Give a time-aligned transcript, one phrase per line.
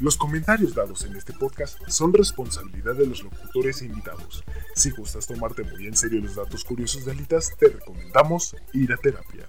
[0.00, 4.42] Los comentarios dados en este podcast son responsabilidad de los locutores e invitados.
[4.74, 8.96] Si gustas tomarte muy en serio los datos curiosos de alitas, te recomendamos ir a
[8.96, 9.44] terapia.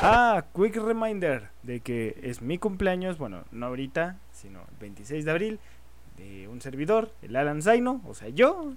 [0.00, 5.30] Ah, quick reminder de que es mi cumpleaños, bueno, no ahorita, sino el 26 de
[5.30, 5.60] abril,
[6.16, 8.72] de un servidor, el Alan Zaino, o sea, yo.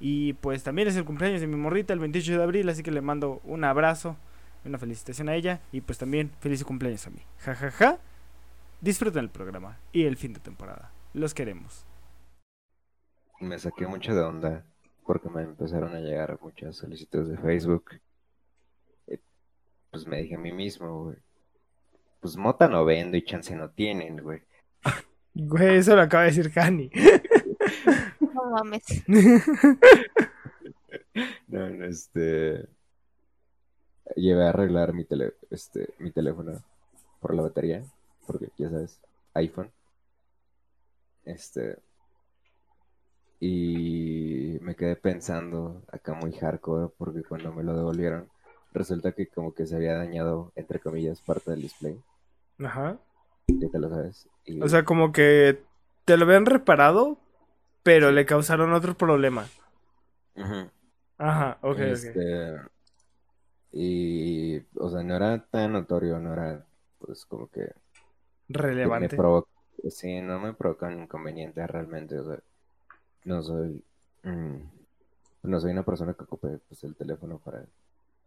[0.00, 2.90] Y pues también es el cumpleaños de mi morrita, el 28 de abril, así que
[2.90, 4.16] le mando un abrazo,
[4.64, 7.20] una felicitación a ella y pues también feliz cumpleaños a mí.
[7.38, 7.98] Ja, ja, ja.
[8.80, 10.92] Disfruten el programa y el fin de temporada.
[11.14, 11.86] Los queremos.
[13.40, 14.64] Me saqué mucho de onda
[15.06, 17.84] porque me empezaron a llegar muchas solicitudes de Facebook.
[19.06, 19.18] Y,
[19.90, 21.16] pues me dije a mí mismo, güey.
[22.20, 24.42] Pues mota no vendo y chance no tienen, güey.
[25.34, 26.90] Güey, eso lo acaba de decir Cani.
[28.20, 28.84] No mames.
[31.46, 32.66] No, no, este.
[34.16, 35.34] Llevé a arreglar mi, tele...
[35.50, 36.62] este, mi teléfono
[37.20, 37.82] por la batería.
[38.26, 39.00] Porque ya sabes,
[39.34, 39.70] iPhone.
[41.24, 41.78] Este.
[43.38, 48.28] Y me quedé pensando acá muy hardcore porque cuando me lo devolvieron,
[48.72, 52.00] resulta que como que se había dañado, entre comillas, parte del display.
[52.58, 52.98] Ajá.
[53.48, 54.28] Ya te lo sabes.
[54.44, 55.62] Y- O sea, como que
[56.06, 57.18] te lo habían reparado,
[57.82, 59.48] pero le causaron otro problema.
[60.34, 60.70] Ujú.
[61.18, 61.80] Ajá, ok, ok.
[61.80, 62.56] Este,
[63.72, 66.64] Y, o sea, no era tan notorio, no era,
[66.98, 67.72] pues, como que
[68.48, 69.16] Relevante.
[69.90, 72.42] sí, no me provocan inconvenientes realmente, o sea,
[73.24, 73.82] no soy,
[74.22, 74.56] mm,
[75.44, 77.64] no soy una persona que ocupe, pues, el teléfono para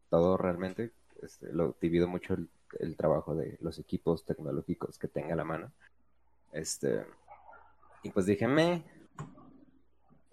[0.10, 0.92] todo realmente,
[1.22, 2.50] este, lo divido mucho el,
[2.80, 5.72] el trabajo de los equipos tecnológicos que tenga a la mano,
[6.52, 7.06] este,
[8.04, 8.84] y pues dije, me,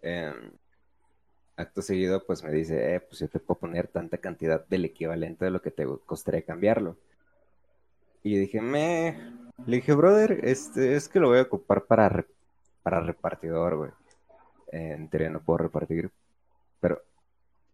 [0.02, 0.52] em,
[1.56, 5.44] acto seguido, pues me dice, eh, pues yo te puedo poner tanta cantidad del equivalente
[5.44, 6.96] de lo que te costaría cambiarlo.
[8.22, 12.08] Y yo dije, me, le dije, brother, este, es que lo voy a ocupar para,
[12.08, 12.26] re-
[12.82, 13.90] para repartidor, güey.
[14.72, 16.10] En teoría no puedo repartir,
[16.80, 17.00] pero...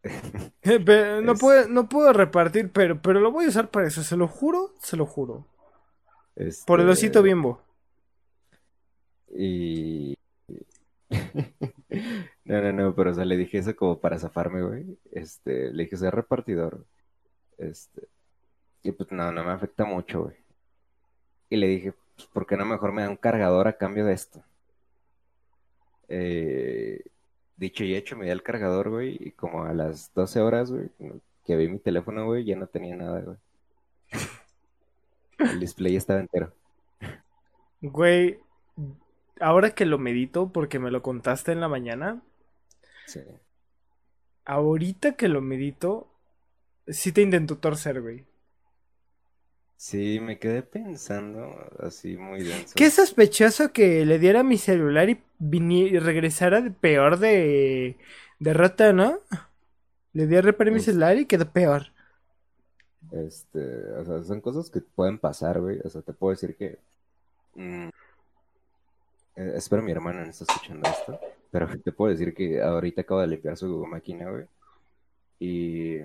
[0.63, 4.03] Pero no, Es- puedo, no puedo repartir, pero, pero lo voy a usar para eso,
[4.03, 5.47] se lo juro, se lo juro.
[6.67, 7.61] Por el este, osito bimbo.
[9.35, 10.17] Y...
[12.45, 14.99] No, no, no, pero o sea, le dije eso como para zafarme, güey.
[15.13, 16.85] Este, le dije, soy repartidor.
[17.59, 18.09] Este,
[18.83, 20.37] y pues no, no me afecta mucho, güey.
[21.53, 24.15] Y le dije, pues, ¿por qué no mejor me da un cargador a cambio de
[24.15, 24.43] esto?
[26.09, 27.01] Eh,
[27.57, 30.91] dicho y hecho, me dio el cargador, güey, y como a las 12 horas, güey,
[31.45, 33.37] que vi mi teléfono, güey, ya no tenía nada, güey.
[35.39, 36.53] El display estaba entero.
[37.83, 38.39] Güey,
[39.41, 42.23] ahora que lo medito, porque me lo contaste en la mañana,
[43.07, 43.21] Sí.
[44.45, 46.09] ahorita que lo medito,
[46.89, 48.25] sí te intentó torcer, güey.
[49.83, 52.73] Sí, me quedé pensando así muy denso.
[52.77, 57.97] Qué sospechoso que le diera mi celular y, y regresara de peor de,
[58.39, 59.19] de rata, ¿no?
[60.13, 61.89] Le di a reparar mi celular y quedó peor.
[63.11, 65.81] Este, o sea, son cosas que pueden pasar, güey.
[65.85, 66.79] O sea, te puedo decir que.
[67.57, 67.89] mm,
[69.35, 71.19] eh, espero mi hermana no está escuchando esto.
[71.51, 74.45] Pero te puedo decir que ahorita acabo de limpiar su máquina, güey.
[75.41, 75.97] Y,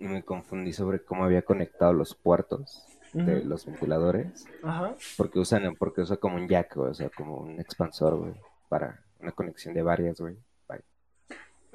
[0.00, 2.82] y me confundí sobre cómo había conectado los puertos
[3.24, 3.48] de Ujú.
[3.48, 4.46] los ventiladores.
[4.62, 4.94] Ajá.
[5.16, 8.34] Porque usan, porque usa como un jack, güey, o sea, como un expansor, güey.
[8.68, 10.36] Para una conexión de varias, güey.
[10.68, 10.84] Bye.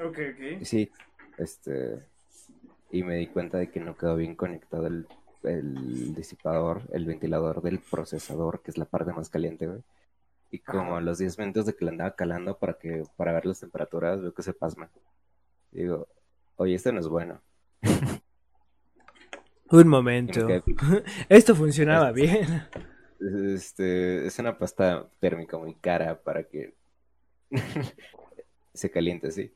[0.06, 0.62] Ok, ok.
[0.62, 0.92] Y Sí,
[1.38, 2.04] este,
[2.92, 5.08] y me di cuenta de que no quedó bien conectado el,
[5.44, 9.82] el disipador, el ventilador del procesador, que es la parte más caliente, güey.
[10.54, 13.46] Y como a los 10 minutos de que le andaba calando para que, para ver
[13.46, 14.90] las temperaturas, veo que se pasma.
[15.72, 16.08] Digo,
[16.58, 17.42] oye, esto no es bueno.
[19.72, 20.48] Un momento.
[21.30, 22.64] Esto funcionaba Este- bien.
[23.56, 26.74] este, es una pasta térmica muy cara para que
[28.74, 29.52] se caliente así.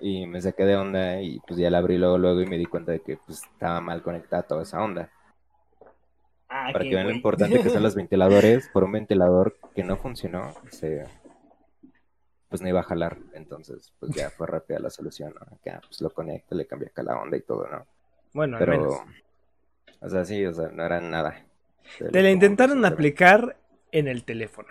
[0.00, 2.64] Y me saqué de onda y pues ya la abrí luego, luego y me di
[2.64, 5.10] cuenta de que pues estaba mal conectada toda esa onda.
[6.48, 9.96] Ah, Para que vean lo importante que son los ventiladores, por un ventilador que no
[9.98, 11.04] funcionó, se,
[12.48, 13.18] pues no iba a jalar.
[13.34, 15.58] Entonces, pues ya fue rápida la solución, ¿no?
[15.62, 17.86] Pues lo conecto, le cambié acá la onda y todo, ¿no?
[18.32, 18.96] Bueno, al menos.
[19.86, 21.44] Pero, o sea, sí, o sea, no era nada.
[21.98, 23.58] Te la intentaron aplicar
[23.92, 24.68] en el teléfono.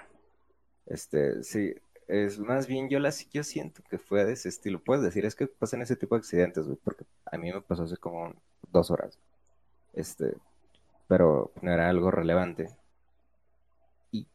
[0.86, 1.74] Este, sí,
[2.08, 4.80] es más bien yo la yo siento que fue de ese estilo.
[4.80, 7.84] Puedes decir, es que pasan ese tipo de accidentes, güey, porque a mí me pasó
[7.84, 8.34] hace como
[8.72, 9.20] dos horas.
[9.94, 10.34] Este,
[11.08, 12.70] pero no era algo relevante.
[14.12, 14.26] Y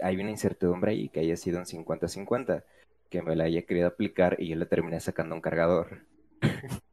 [0.00, 2.64] hay una incertidumbre ahí que haya sido un 50-50,
[3.10, 6.00] que me la haya querido aplicar y yo le terminé sacando un cargador.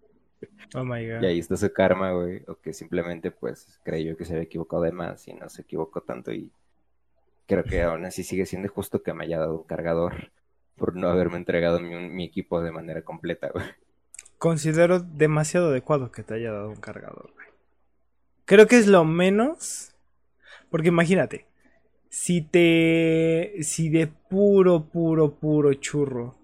[0.73, 1.21] Oh my god.
[1.21, 4.83] Y ahí está su karma, güey, o que simplemente pues creyó que se había equivocado
[4.83, 6.51] de más y no se equivocó tanto y
[7.47, 10.31] creo que aún así sigue siendo justo que me haya dado un cargador
[10.75, 13.65] por no haberme entregado mi, mi equipo de manera completa, güey.
[14.37, 17.47] Considero demasiado adecuado que te haya dado un cargador, güey.
[18.45, 19.93] Creo que es lo menos.
[20.69, 21.45] Porque imagínate.
[22.09, 23.53] Si te.
[23.61, 26.35] Si de puro, puro, puro churro.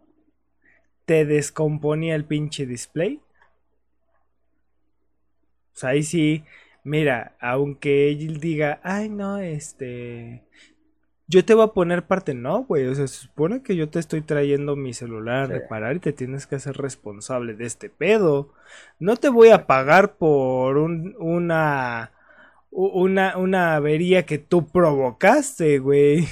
[1.05, 3.19] Te descomponía el pinche display.
[5.77, 6.43] O sea, ahí sí.
[6.83, 10.43] Mira, aunque él diga, ay no, este.
[11.27, 12.87] Yo te voy a poner parte, no, güey.
[12.87, 15.53] O sea, se supone que yo te estoy trayendo mi celular a Sí.
[15.53, 18.53] reparar y te tienes que hacer responsable de este pedo.
[18.99, 22.11] No te voy a pagar por un, una,
[22.71, 26.27] una, una avería que tú provocaste, güey.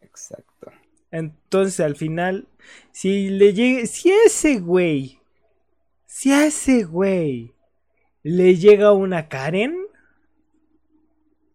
[0.00, 0.72] Exacto.
[1.10, 2.48] Entonces, al final,
[2.92, 5.20] si le llegue, si ese güey,
[6.06, 7.51] si a ese güey
[8.24, 9.76] le llega una Karen,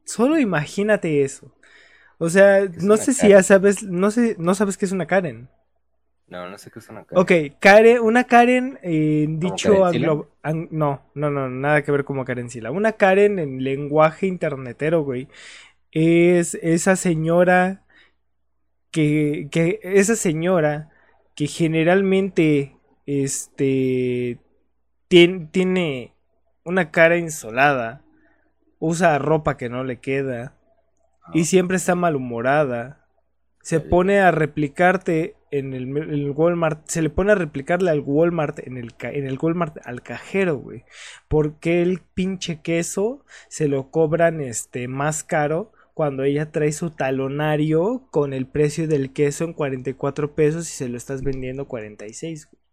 [0.05, 1.51] solo imagínate eso.
[2.19, 3.29] O sea, ¿Qué es no sé si Karen?
[3.29, 5.49] ya sabes, no sé, no sabes qué es una Karen.
[6.27, 7.21] No, no sé qué es una cara.
[7.21, 12.25] Ok, Karen, una Karen, eh, dicho anglo- ang- no, no, no, nada que ver como
[12.25, 12.69] Karencila.
[12.71, 15.27] Una Karen en lenguaje internetero, güey,
[15.91, 17.83] es esa señora
[18.91, 20.89] que, que esa señora
[21.35, 22.75] que generalmente,
[23.05, 24.39] este,
[25.09, 26.13] tien- tiene
[26.67, 28.03] una cara insolada,
[28.77, 30.53] usa ropa que no le queda
[31.33, 33.05] y siempre está malhumorada.
[33.61, 36.87] Se pone a replicarte en el, en el Walmart.
[36.87, 40.83] Se le pone a replicarle al Walmart en el, en el Walmart al cajero, güey.
[41.27, 48.07] Porque el pinche queso se lo cobran este más caro cuando ella trae su talonario
[48.11, 52.49] con el precio del queso en 44 pesos y se lo estás vendiendo 46.
[52.51, 52.66] güey.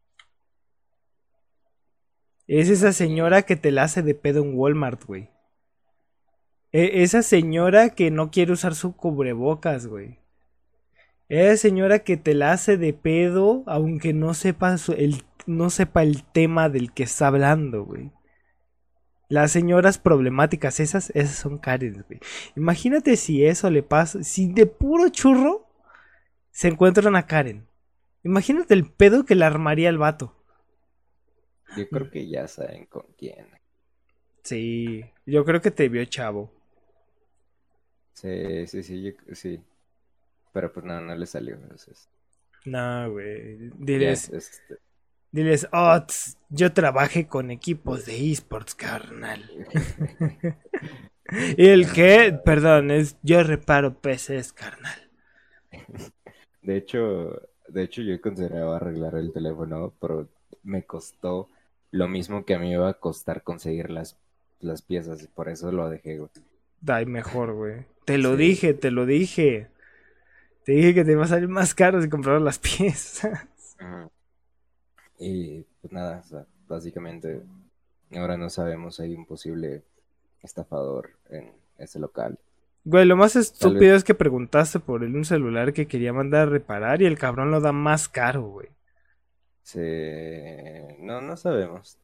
[2.46, 5.30] Es esa señora que te la hace de pedo en Walmart, güey.
[6.72, 10.18] E- esa señora que no quiere usar su cubrebocas, güey.
[11.28, 16.24] Esa señora que te la hace de pedo aunque no sepa el, no sepa el
[16.24, 18.12] tema del que está hablando, güey.
[19.28, 22.20] Las señoras problemáticas, esas, esas son Karen, güey.
[22.56, 25.66] Imagínate si eso le pasa, si de puro churro
[26.50, 27.66] se encuentran a Karen.
[28.22, 30.43] Imagínate el pedo que le armaría el vato.
[31.76, 33.46] Yo creo que ya saben con quién.
[34.42, 36.50] Sí, yo creo que te vio chavo.
[38.14, 39.60] Sí, sí, sí, yo- sí.
[40.52, 41.56] Pero pues no, no le salió.
[41.56, 42.08] Entonces,
[42.64, 43.70] No, güey.
[43.78, 44.78] Diles, este,
[45.32, 49.42] diles, oh, tss, yo trabajé con equipos de esports, carnal.
[51.58, 52.38] ¿Y el qué?
[52.44, 55.10] Perdón, es yo reparo PCs, carnal.
[56.62, 60.28] De hecho, de hecho yo consideraba arreglar el teléfono, pero
[60.62, 61.48] me costó
[61.94, 64.16] lo mismo que a mí me iba a costar conseguir las,
[64.60, 66.30] las piezas, y por eso lo dejé, güey.
[66.86, 67.86] Ay, mejor, güey.
[68.04, 68.36] Te lo Sí.
[68.36, 69.68] dije, te lo dije.
[70.64, 73.46] Te dije que te iba a salir más caro si comprar las piezas.
[75.18, 77.42] Y pues nada, o sea, básicamente
[78.16, 79.82] ahora no sabemos si hay un posible
[80.42, 82.38] estafador en ese local.
[82.84, 86.50] Güey, lo más estúpido es que preguntaste por él un celular que quería mandar a
[86.50, 88.68] reparar y el cabrón lo da más caro, güey.
[89.64, 90.96] Se...
[91.00, 91.98] No, no sabemos.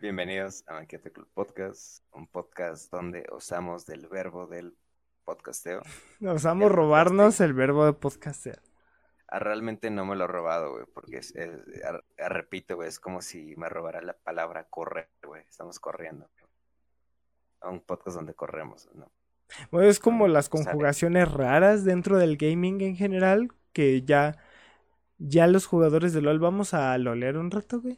[0.00, 4.76] Bienvenidos a Maquete Club Podcast, un podcast donde osamos del verbo del
[5.28, 5.82] podcasteo.
[6.20, 8.62] Nos vamos a robarnos el verbo de podcastear.
[9.30, 12.98] Ah, realmente no me lo he robado, güey, porque es, es- ah, repito, güey, es
[12.98, 15.42] como si me robara la palabra correr, güey.
[15.46, 16.30] Estamos corriendo.
[17.60, 19.12] A un podcast donde corremos, ¿no?
[19.70, 24.38] Bueno, es como las conjugaciones raras dentro del gaming en general, que ya,
[25.18, 27.94] ya los jugadores de LOL vamos a lolear un rato, güey.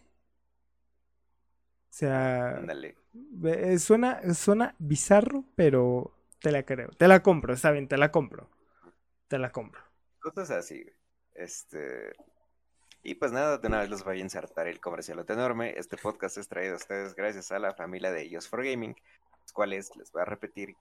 [1.91, 2.97] O sea, Ándale.
[3.45, 6.89] eh, suena, suena bizarro, pero te la creo.
[6.91, 8.49] Te la compro, está bien, te la compro.
[9.29, 9.83] Te la compro.
[10.19, 10.85] Cosas así.
[11.35, 12.13] Este.
[13.03, 15.75] Y pues nada, de una vez los voy a insertar el comercial enorme.
[15.77, 18.95] Este podcast es traído a ustedes gracias a la familia de ellos for Gaming,
[19.41, 20.75] los cuales les voy a repetir,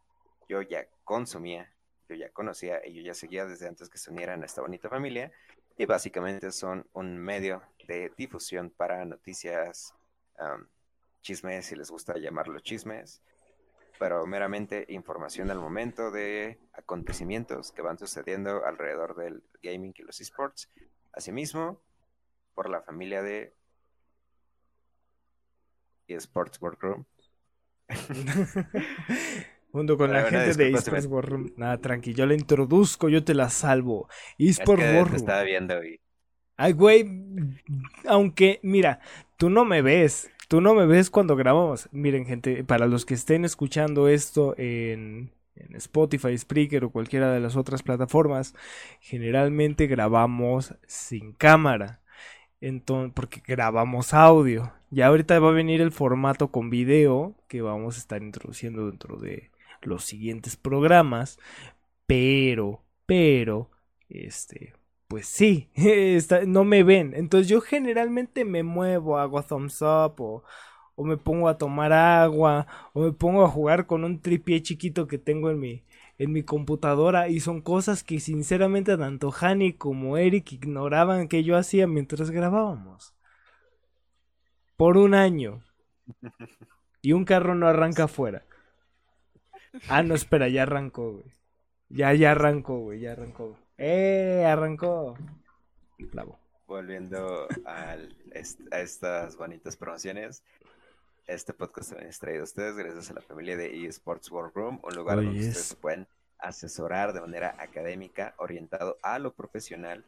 [0.49, 1.73] yo ya consumía,
[2.09, 4.89] yo ya conocía y yo ya seguía desde antes que se unieran a esta bonita
[4.89, 5.31] familia.
[5.77, 9.93] Y básicamente son un medio de difusión para noticias,
[10.37, 10.67] am,
[11.21, 13.21] chismes, si les gusta llamarlo chismes,
[13.99, 20.19] pero meramente información al momento de acontecimientos que van sucediendo alrededor del gaming y los
[20.21, 20.69] esports.
[21.11, 21.81] Asimismo,
[22.55, 23.53] por la familia de
[26.07, 27.05] eSports Workroom.
[29.71, 31.53] Junto con la gente de me- eSports War Room.
[31.57, 34.07] Nada, tranqui, yo la introduzco, yo te la salvo.
[34.37, 35.15] Es eSports que War te Room.
[35.15, 35.99] estaba viendo y
[36.57, 37.05] Ay, güey,
[38.05, 38.99] aunque, mira,
[39.37, 41.87] tú no me ves, tú no me ves cuando grabamos.
[41.93, 45.31] Miren, gente, para los que estén escuchando esto en,
[45.75, 48.55] Spotify, Spreaker o cualquiera de las otras plataformas,
[48.99, 52.01] generalmente grabamos sin cámara.
[52.61, 54.73] Entonces, porque grabamos audio.
[54.89, 59.17] Ya ahorita va a venir el formato con video que vamos a estar introduciendo dentro
[59.17, 59.51] de
[59.81, 61.39] los siguientes programas.
[62.07, 63.69] Pero, pero,
[64.09, 64.73] este,
[65.09, 67.13] pues sí, está- no me ven.
[67.15, 70.43] Entonces yo generalmente me muevo, hago thumbs up o,
[70.95, 75.07] o me pongo a tomar agua o me pongo a jugar con un tripié chiquito
[75.07, 75.85] que tengo en mi,
[76.19, 81.57] en mi computadora y son cosas que sinceramente tanto Hani como Eric ignoraban que yo
[81.57, 83.15] hacía mientras grabábamos.
[84.77, 85.61] Por un año.
[87.01, 88.45] Y un carro no arranca afuera.
[89.87, 91.25] Ah, no, espera, ya arrancó, güey.
[91.89, 93.57] Ya, ya arrancó, güey, ya arrancó.
[93.79, 94.43] ¡Eh!
[94.45, 95.15] Arrancó.
[95.97, 96.37] Bravo.
[96.67, 98.15] volviendo al-
[98.71, 100.43] a estas bonitas promociones.
[101.25, 104.95] Este podcast también es traído a ustedes gracias a la familia de eSports Workroom, un
[104.95, 105.47] lugar Oh, donde yes.
[105.47, 106.07] ustedes pueden
[106.37, 110.05] asesorar de manera académica, orientado a lo profesional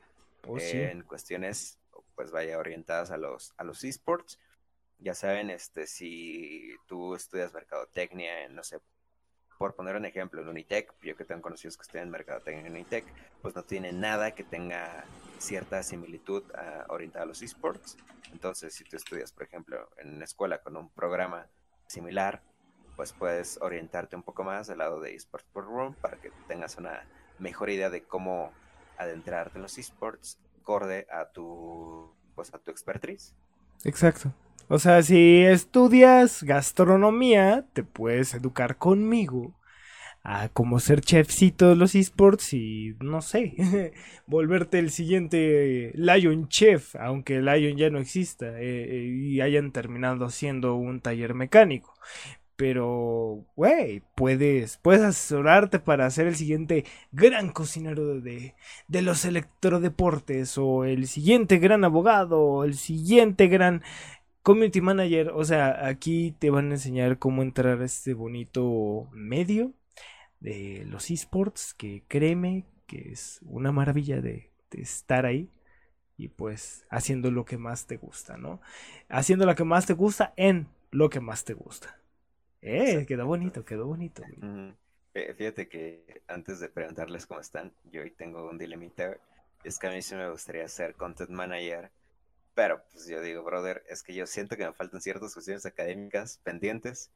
[0.47, 0.79] Oh, sí.
[0.81, 1.79] en cuestiones,
[2.15, 4.37] pues vaya, orientadas a los, a los esports.
[4.99, 8.79] Ya saben, este, si tú estudias mercadotecnia en, no sé,
[9.61, 13.05] por poner un ejemplo, en Unitec, yo que tengo conocidos que estudian mercadotecnia en Unitec,
[13.43, 15.03] pues no tiene nada que tenga
[15.37, 17.95] cierta similitud ah, orientada a los esports.
[18.31, 21.45] Entonces, si tú estudias, por ejemplo, en una escuela con un programa
[21.85, 22.41] similar,
[22.95, 27.05] pues puedes orientarte un poco más al lado de eSports Room para que tengas una
[27.37, 28.51] mejor idea de cómo
[28.97, 33.35] adentrarte en los esports acorde a tu pues a tu expertise.
[33.83, 34.33] Exacto.
[34.73, 39.53] O sea, si estudias gastronomía, te puedes educar conmigo
[40.23, 43.53] a cómo ser chefcito de los esports y no sé,
[44.27, 50.29] volverte el siguiente Lion Chef, aunque Lion ya no exista eh, eh, y hayan terminado
[50.29, 51.93] siendo un taller mecánico.
[52.55, 58.55] Pero, güey, puedes, puedes asesorarte para ser el siguiente gran cocinero de,
[58.87, 63.81] de los electrodeportes o el siguiente gran abogado o el siguiente gran
[64.43, 65.31] community manager.
[65.35, 69.73] O sea, aquí te van a enseñar cómo entrar a este bonito medio
[70.39, 75.49] de los esports que créeme que es una maravilla de, de estar ahí
[76.17, 78.61] y pues haciendo lo que más te gusta, ¿no?
[79.09, 81.99] Haciendo lo que más te gusta en lo que más te gusta.
[82.61, 84.23] Eh, quedó bonito, quedó bonito.
[85.13, 89.17] Fíjate que antes de preguntarles cómo están, yo hoy tengo un dilemita.
[89.63, 91.91] Es que a mí sí me gustaría ser content manager,
[92.53, 96.39] pero pues yo digo, brother, es que yo siento que me faltan ciertas cuestiones académicas
[96.43, 97.11] pendientes.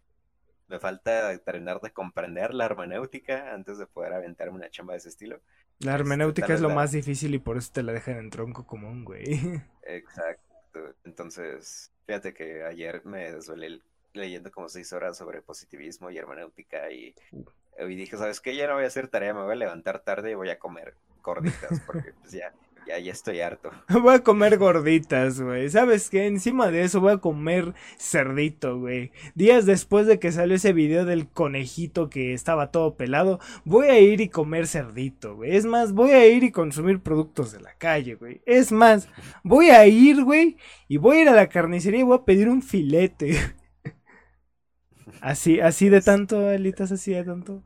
[0.67, 5.09] Me falta terminar de comprender la hermenéutica antes de poder aventarme una chamba de ese
[5.09, 5.41] estilo.
[5.79, 8.29] La Este, hermenéutica es lo la- más difícil y por eso te la dejan en
[8.29, 9.23] tronco común, güey.
[9.83, 10.95] Exacto.
[11.03, 16.91] Entonces, fíjate que ayer me desvelé el- leyendo como seis horas sobre positivismo y hermenéutica
[16.91, 17.15] y,
[17.77, 18.55] y dije, ¿sabes qué?
[18.55, 20.95] Ya no voy a hacer tarea, me voy a levantar tarde y voy a comer
[21.21, 22.55] gorditas porque pues ya,
[22.87, 23.71] ya, ya estoy harto.
[23.89, 25.69] Voy a comer gorditas, güey.
[25.69, 26.27] ¿Sabes qué?
[26.27, 29.11] Encima de eso voy a comer cerdito, güey.
[29.33, 33.99] Días después de que salió ese video del conejito que estaba todo pelado, voy a
[33.99, 35.55] ir y comer cerdito, güey.
[35.55, 38.41] Es más, voy a ir y consumir productos de la calle, güey.
[38.45, 39.09] Es más,
[39.43, 42.49] voy a ir, güey, y voy a ir a la carnicería y voy a pedir
[42.49, 43.37] un filete.
[45.21, 47.63] Así, así de tanto, Elitas, así de tanto.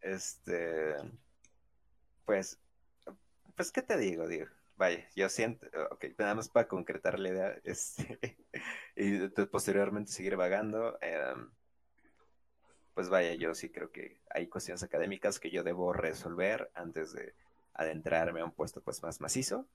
[0.00, 0.94] Este,
[2.24, 2.58] pues,
[3.60, 4.46] pues, ¿qué te digo, digo?
[4.76, 8.18] vaya, yo siento, ok, nada más para concretar la idea, este,
[8.96, 11.50] y posteriormente seguir vagando, em,
[12.94, 17.34] pues vaya, yo sí creo que hay cuestiones académicas que yo debo resolver antes de
[17.74, 19.66] adentrarme a un puesto pues más macizo.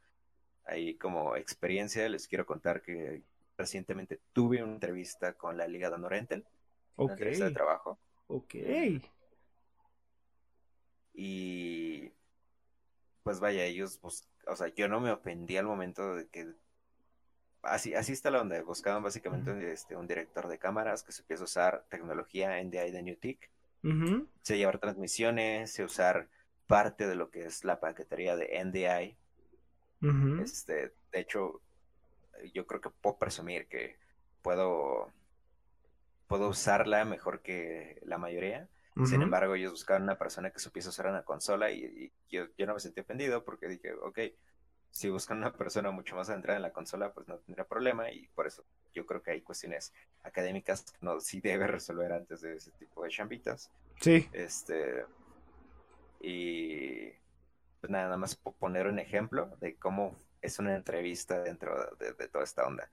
[0.65, 3.21] Ahí como experiencia les quiero contar que
[3.57, 6.45] recientemente tuve una entrevista con la Liga de Norentel,
[6.97, 7.19] una Ok.
[7.19, 8.55] entrevista de trabajo, Ok.
[11.13, 12.11] y
[13.25, 16.53] pues vaya, ellos, bus- o sea, yo no me ofendí al momento de que
[17.63, 21.85] así, así está la onda, buscaban básicamente este, un director de cámaras que supiese usar
[21.89, 23.49] tecnología NDI de Newtek,
[23.83, 24.27] Ujú.
[24.43, 26.29] sé llevar transmisiones, sé usar
[26.67, 29.17] parte de lo que es la paquetería de NDI.
[30.03, 30.43] Ujú.
[30.43, 31.61] Este, de hecho,
[32.53, 33.95] yo creo que puedo presumir que
[34.43, 35.11] puedo,
[36.27, 38.69] puedo usarla mejor que la mayoría.
[39.03, 42.65] Sin embargo, ellos buscaban una persona que supiese usar una consola y, y yo, yo
[42.65, 44.19] no me sentí ofendido porque dije, ok,
[44.91, 48.27] si buscan una persona mucho más adentrada en la consola, pues no tendría problema y
[48.29, 52.55] por eso yo creo que hay cuestiones académicas que no sí debe resolver antes de
[52.55, 53.69] ese tipo de chambitas.
[54.01, 54.29] Sí.
[54.31, 55.05] Este,
[56.19, 57.09] y
[57.79, 62.27] pues nada más po- poner un ejemplo de cómo es una entrevista dentro de, de
[62.29, 62.89] toda esta onda.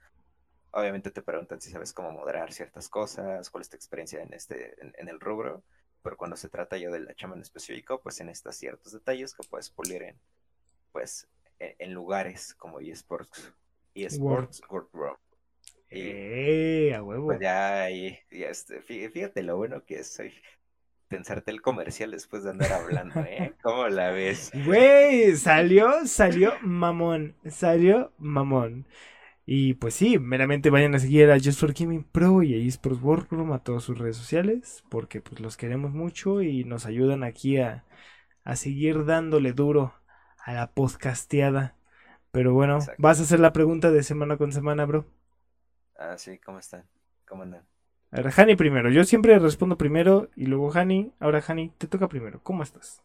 [0.73, 4.81] Obviamente te preguntan si sabes cómo moderar ciertas cosas, cuál es tu experiencia en este,
[4.83, 5.65] en, en el rubro,
[6.03, 9.35] pero cuando se trata ya de la chamba en específico, pues en estos ciertos detalles
[9.35, 10.17] que puedes pulir en,
[10.93, 11.29] pues,
[11.59, 13.53] en, en lugares como eSports,
[13.95, 15.17] eSports Workroom.
[15.91, 17.27] Y Eh, a huevo.
[17.27, 20.33] pues ya este, fí- fíjate lo bueno que soy
[21.09, 23.53] pensarte el comercial después de andar hablando, ¿eh?
[23.63, 24.51] ¿Cómo la ves?
[24.67, 28.87] Güey, salió, salió mamón, salió mamón.
[29.47, 33.03] Y pues sí, meramente vayan a seguir a Just for Gaming Pro y a eSports
[33.03, 37.59] Workroom a todas sus redes sociales, porque pues los queremos mucho y nos ayudan aquí
[37.59, 37.85] a,
[38.45, 39.95] a seguir dándole duro
[40.45, 41.77] a la podcasteada.
[42.33, 42.99] Pero bueno, Exacto.
[42.99, 45.07] vas a hacer la pregunta de semana con semana, bro.
[45.97, 46.87] Ah, sí, ¿cómo están?
[47.27, 47.67] ¿Cómo andan?
[48.13, 48.91] A ver, Hani primero.
[48.93, 51.13] Yo siempre respondo primero y luego Hani.
[51.19, 52.41] Ahora Hani, te toca primero.
[52.45, 53.03] ¿Cómo estás?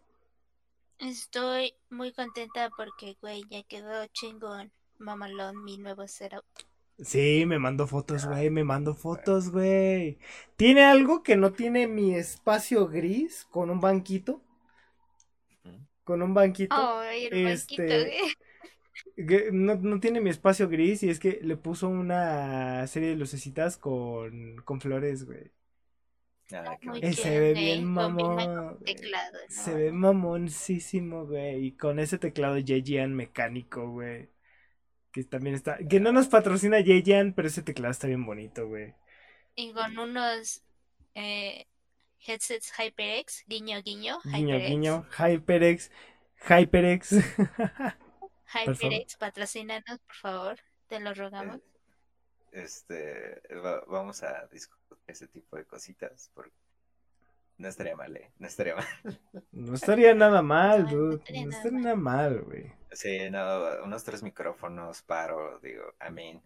[0.99, 4.71] Estoy muy contenta porque, güey, ya quedó chingón.
[4.99, 6.45] Mamalón, mi nuevo setup.
[6.99, 10.17] Sí, me mandó fotos, güey, me mandó fotos, güey.
[10.55, 14.41] Tiene algo que no tiene mi espacio gris con un banquito.
[16.03, 16.75] Con un banquito.
[16.75, 19.27] Ay, el banquito, Este, güey.
[19.27, 23.15] que no, no tiene mi espacio gris y es que le puso una serie de
[23.15, 25.51] lucecitas con, con flores, güey.
[26.51, 28.35] Ah, qué Muy Eh, se ve bien mamón.
[28.35, 29.55] con teclado, ¿no?
[29.55, 31.65] Se ve mamoncísimo, güey.
[31.67, 34.29] Y con ese teclado JGN mecánico, güey.
[35.17, 35.79] Que también está.
[35.79, 38.93] Que no nos patrocina JGN, pero ese teclado está bien bonito, güey.
[39.55, 40.61] Y con unos
[41.15, 41.65] eh,
[42.19, 44.69] headsets HyperX, guiño, guiño, Guiño, HyperX.
[44.69, 45.05] guiño.
[45.17, 45.91] HyperX.
[46.47, 47.09] HyperX.
[48.53, 50.59] HyperX, patrocínanos, por favor.
[50.87, 51.61] Te lo rogamos.
[52.51, 56.53] Este, va- vamos a discutir ese tipo de cositas porque
[57.57, 58.31] no estaría mal, ¿eh?
[58.37, 58.87] No estaría mal.
[59.51, 61.17] no estaría nada mal, dude.
[61.43, 62.71] No estaría nada mal, güey.
[62.91, 66.41] Sí, no, unos tres micrófonos, paro, digo, I mean,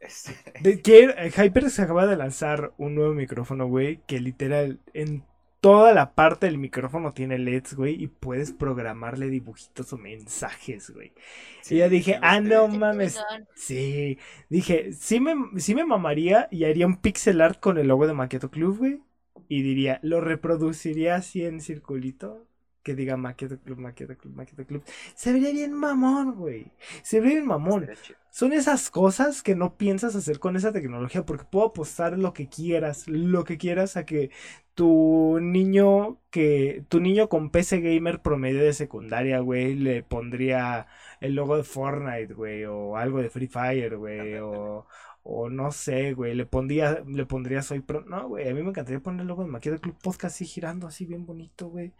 [0.00, 4.00] este, De que eh, HyperX acaba de lanzar un nuevo micrófono, güey.
[4.06, 5.24] Que literal en
[5.60, 8.02] toda la parte del micrófono tiene LEDs, güey.
[8.02, 11.12] Y puedes programarle dibujitos o mensajes, güey.
[11.60, 13.14] sí, y yo dije, ah, no mames.
[13.14, 13.48] chingón.
[13.54, 18.06] Sí, dije, sí me, sí me mamaría y haría un pixel art con el logo
[18.06, 19.00] de Maqueto Club, güey.
[19.48, 22.46] Y diría, lo reproduciría así en circulito.
[22.82, 24.82] Que diga Maqueto Club, Maqueto Club, Maqueto Club.
[25.14, 26.72] Se vería bien mamón, güey.
[27.02, 27.88] Se vería bien mamón.
[28.30, 31.24] Son esas cosas que no piensas hacer con esa tecnología.
[31.26, 34.30] Porque puedo apostar lo que quieras, lo que quieras a que
[34.74, 40.86] tu niño que tu niño con PC gamer promedio de secundaria, güey, le pondría
[41.20, 44.86] el logo de Fortnite, güey, o algo de Free Fire, güey, o,
[45.22, 48.02] o no sé, güey, le pondría le pondría Soy Pro.
[48.04, 50.86] No, güey, a mí me encantaría poner el logo de Maqueta Club Podcast así girando
[50.86, 51.92] así bien bonito, güey.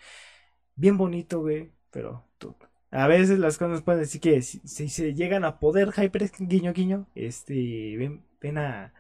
[0.79, 2.57] Bien bonito, güey, pero tú
[2.91, 6.73] a veces las cosas pueden decir que si, si se llegan a poder hyper guiño
[6.73, 8.95] guiño, este ven, ven a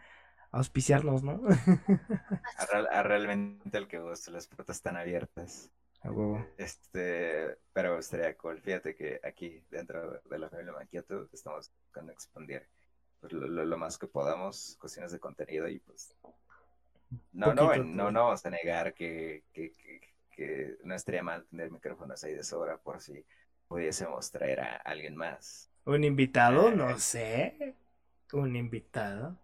[0.53, 1.43] auspiciarnos, ¿no?
[2.57, 5.71] A, real- a realmente el que guste, las puertas están abiertas.
[6.03, 6.45] A huevo.
[6.57, 8.61] Este, pero estaría cool.
[8.63, 12.69] Fíjate que aquí dentro de la familia Maquieto estamos buscando expandir
[13.21, 16.15] pues, lo, lo- lo más que podamos, cuestiones de contenido y pues
[17.33, 20.01] no, no, Poquito, no, no vamos a negar que, que, que,
[20.39, 23.25] que no estaría mal tener micrófonos ahí de sobra por si
[23.67, 25.69] pudiésemos traer a alguien más.
[25.85, 26.75] Un invitado, Eh.
[26.77, 27.75] no sé.
[28.33, 29.37] Un invitado.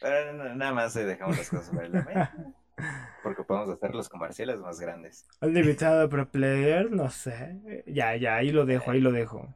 [0.00, 2.32] Pero nada más dejamos las cosas sobre la mesa.
[3.22, 5.26] Porque podemos hacer los comerciales más grandes.
[5.40, 7.84] Un invitado pro player, no sé.
[7.86, 9.54] Ya, ya, ahí lo dejo, ahí lo dejo.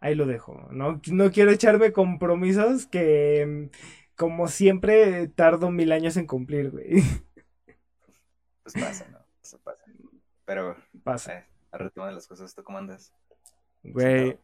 [0.00, 0.68] ahí lo dejo.
[0.72, 3.70] No, no quiero echarme compromisos que,
[4.16, 7.02] como siempre, tardo mil años en cumplir, güey.
[8.62, 9.15] Pues pasa, ¿no?
[9.46, 9.84] Eso pasa.
[10.44, 11.38] Pero, Pasa.
[11.38, 13.12] eh, a retomar las cosas, ¿tú cómo andas?
[13.84, 14.36] Güey.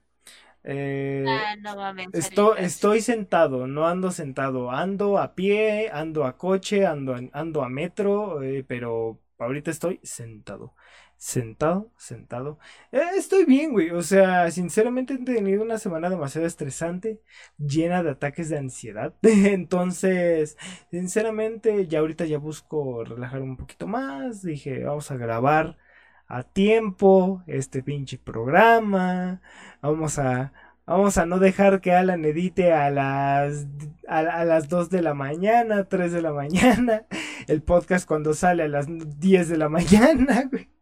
[0.62, 2.08] Eh, Ah, no mames.
[2.12, 7.68] Estoy sentado, no ando sentado, ando a pie, ando a coche, ando, en- ando a
[7.68, 10.76] metro, eh, pero ahorita estoy sentado,
[11.22, 12.58] sentado, sentado.
[12.90, 17.20] Eh, estoy bien, güey, o sea, sinceramente he tenido una semana demasiado estresante,
[17.58, 20.58] llena de ataques de ansiedad, entonces,
[20.90, 25.78] sinceramente, ya ahorita ya busco relajar un poquito más, dije, vamos a grabar
[26.26, 29.40] a tiempo este pinche programa.
[29.82, 30.52] Vamos a,
[30.86, 33.66] vamos a no dejar que Alan edite a las,
[34.08, 37.06] a, a las 2 de la mañana, 3 de la mañana.
[37.48, 38.86] El podcast cuando sale a las
[39.20, 40.81] 10 de la mañana, güey.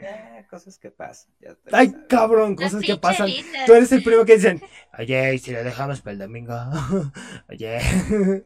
[0.00, 1.32] Eh, cosas que pasan.
[1.40, 2.06] Ya te Ay, sabes.
[2.08, 3.36] cabrón, cosas que pasan.
[3.66, 4.62] Tú eres el primo que dicen,
[4.98, 6.54] oye, ¿y si lo dejamos para el domingo,
[7.48, 7.78] oye,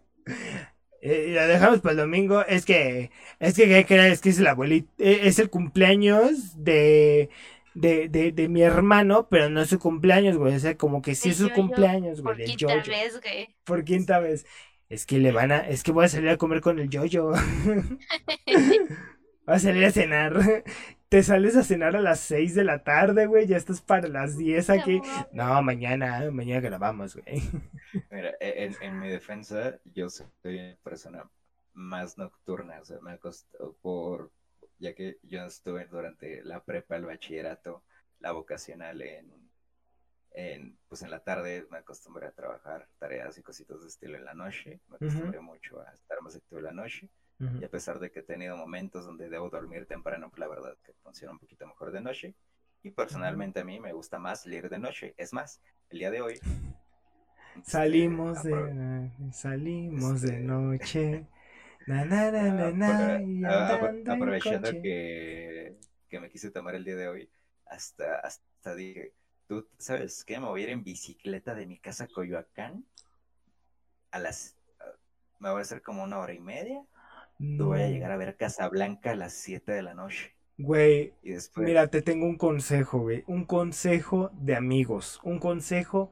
[1.00, 4.20] eh, y lo dejamos para el domingo, es que, es que, ¿qué crees?
[4.20, 7.30] Que es el abuelito, eh, es el cumpleaños de,
[7.74, 11.14] de, de, de mi hermano, pero no es su cumpleaños, güey, o sea, como que
[11.14, 13.56] sí es su cumpleaños, güey, Por quinta yoyo, vez, güey.
[13.64, 14.46] por quinta vez.
[14.88, 17.32] Es que le van a, es que voy a salir a comer con el yoyo.
[19.46, 20.64] Voy a salir a cenar.
[21.08, 23.46] Te sales a cenar a las 6 de la tarde, güey.
[23.46, 25.00] Ya estás para las 10 aquí.
[25.32, 27.42] No, mañana, mañana grabamos, güey.
[28.10, 31.30] Mira, e- en, en mi defensa, yo soy una persona
[31.74, 34.32] más nocturna, o sea, me acostó por,
[34.78, 37.84] ya que yo estuve durante la prepa, el bachillerato,
[38.20, 39.32] la vocacional en,
[40.32, 44.24] en, pues en la tarde me acostumbré a trabajar tareas y cositas de estilo en
[44.24, 47.08] la noche, me acostumbré mucho a estar más activo en la noche,
[47.60, 50.92] y a pesar de que he tenido momentos donde debo dormir temprano, la verdad que
[51.02, 52.34] funciona un poquito mejor de noche,
[52.82, 56.20] y personalmente a mí me gusta más leer de noche, es más, el día de
[56.20, 56.34] hoy...
[57.56, 61.26] este, Salimos de, salimos de noche.
[61.86, 62.30] Na, na,
[62.72, 65.76] na, y aprovechando que,
[66.08, 67.30] que me quise tomar el día de hoy,
[67.66, 69.12] hasta, hasta dije,
[69.46, 72.86] tú sabes qué, me voy a ir en bicicleta de mi casa a Coyoacán
[74.10, 74.96] a las, ah,
[75.40, 76.82] me voy a hacer como una hora y media,
[77.56, 81.14] tú voy a No, llegar a ver Casablanca a las 7 de la noche Güey,
[81.22, 83.24] después, Mira, te tengo un consejo, güey.
[83.26, 85.20] Un consejo de amigos.
[85.22, 86.10] Un consejo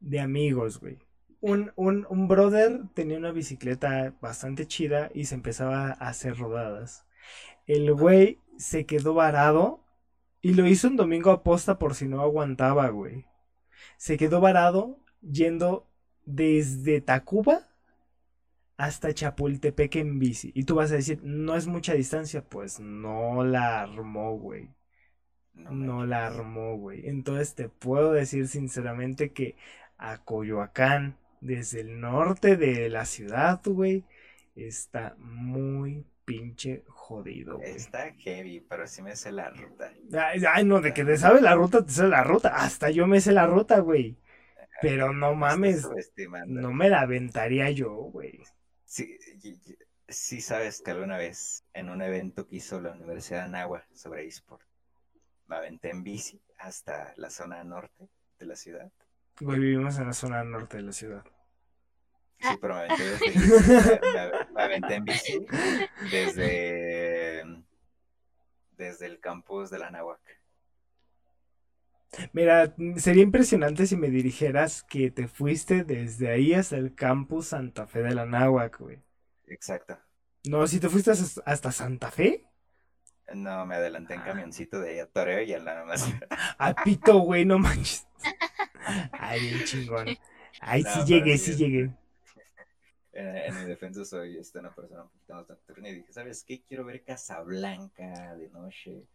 [0.00, 0.98] de amigos, güey.
[1.40, 7.06] Un, un, un brother tenía una bicicleta bastante chida y se empezaba a hacer rodadas.
[7.66, 9.84] El güey se quedó varado
[10.42, 13.26] y lo hizo un domingo a posta por si no aguantaba, güey.
[13.98, 15.88] Se quedó varado yendo
[16.26, 17.68] desde Tacuba
[18.80, 20.52] hasta Chapultepec en bici.
[20.54, 22.42] Y tú vas a decir, no es mucha distancia.
[22.48, 24.70] Pues no la armó, güey.
[25.54, 27.06] no la armó, güey.
[27.08, 29.56] Entonces te puedo decir sinceramente que
[29.98, 34.04] a Coyoacán, desde el norte de la ciudad, güey,
[34.54, 37.76] está muy pinche jodido, güey.
[37.76, 39.92] Está heavy, pero sí me sé la ruta.
[40.12, 42.50] Ay, ay, no, de que te sabe la ruta, te sabe la ruta.
[42.56, 44.18] Hasta yo me sé la ruta, güey.
[44.80, 45.92] Pero no Me mames,
[46.46, 48.40] no me la aventaría yo, güey.
[48.90, 49.16] Sí,
[50.08, 54.26] sí sabes que alguna vez en un evento que hizo la Universidad de Anáhuac sobre
[54.26, 54.66] eSport,
[55.46, 58.08] me aventé en bici hasta la zona norte
[58.40, 58.90] de la ciudad.
[59.40, 61.24] Güey, vivimos en la zona norte de la ciudad.
[62.40, 65.46] Sí, pero me aventé, desde- me- me- me aventé en bici
[66.10, 67.44] desde,
[68.72, 70.39] desde el campus de la Anáhuac.
[72.32, 77.86] Mira, sería impresionante si me dijeras que te fuiste desde ahí hasta el campus Santa
[77.86, 78.98] Fe de la Náhuac, güey.
[79.46, 79.98] Exacto.
[80.44, 81.10] No, si te fuiste
[81.46, 82.44] hasta, Santa Fe,
[83.34, 86.04] No, me adelanté en camioncito de ahí a Toreo y en la nomás.
[86.58, 88.06] a Pito, güey, no manches.
[89.12, 90.16] Ay, bien chingón.
[90.60, 91.90] Ay, No, sí llegué, sí, llegué.
[93.12, 96.44] En, en mi defensa soy este, una persona un poquito más nocturna y dije, ¿sabes
[96.44, 96.62] qué?
[96.62, 99.06] Quiero ver Casablanca de noche.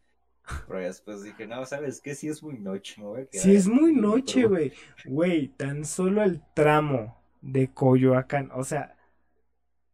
[0.68, 2.16] Pero después dije, no, ¿sabes qué?
[2.16, 4.74] Sí es muy noche, me voy a quedar Sí, es muy noche, güey.
[5.06, 8.52] Güey, tan solo el tramo de Coyoacán.
[8.54, 8.98] O sea,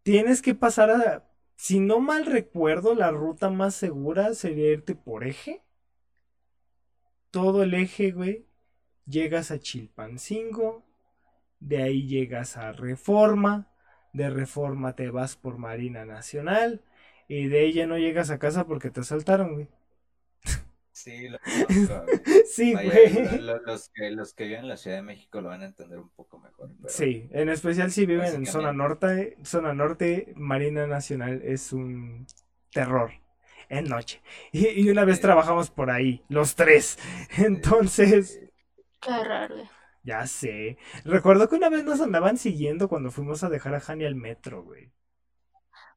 [0.04, 1.28] tienes que pasar a.
[1.56, 5.62] Si no mal recuerdo, la ruta más segura sería irte por eje.
[7.30, 8.48] Todo el eje, güey.
[9.06, 10.84] Llegas a Chilpancingo.
[11.60, 13.72] De ahí llegas a Reforma.
[14.12, 16.82] De Reforma te vas por Marina Nacional.
[17.28, 19.68] Y de ella no llegas a casa porque te asaltaron, güey.
[21.04, 22.44] Sí, lo güey.
[22.46, 23.38] Sí, Vaya, güey.
[23.42, 25.66] lo- lo- los, que, los que viven en la Ciudad de México lo van a
[25.66, 26.70] entender un poco mejor.
[26.78, 32.28] pero- Sí, en especial si viven en zona norte, zona norte, Marina Nacional es un
[32.72, 33.12] terror
[33.70, 34.22] en noche.
[34.52, 35.22] Y, y una vez Sí.
[35.24, 36.98] trabajamos por ahí, los tres.
[37.38, 38.40] Entonces,
[39.02, 39.70] Qué güey.
[40.04, 40.78] Ya sé.
[41.06, 44.64] Recuerdo que una vez nos andaban siguiendo cuando fuimos a dejar a Hani al metro,
[44.64, 44.92] güey.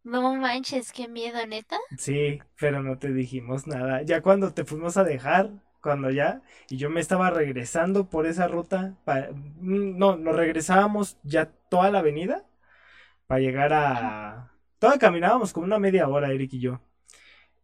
[0.05, 1.79] No manches, qué miedo, neta.
[1.99, 4.03] Sí, pero no te dijimos nada.
[4.03, 8.47] Ya cuando te fuimos a dejar, cuando ya, y yo me estaba regresando por esa
[8.47, 12.45] ruta, mm, no, nos regresábamos ya toda la avenida
[13.27, 14.53] para llegar a...
[14.79, 16.81] Toda caminábamos como una media hora, Eric y yo.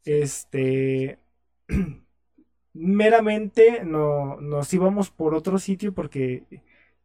[0.04, 1.18] Este...
[2.72, 6.44] meramente no, nos íbamos por otro sitio porque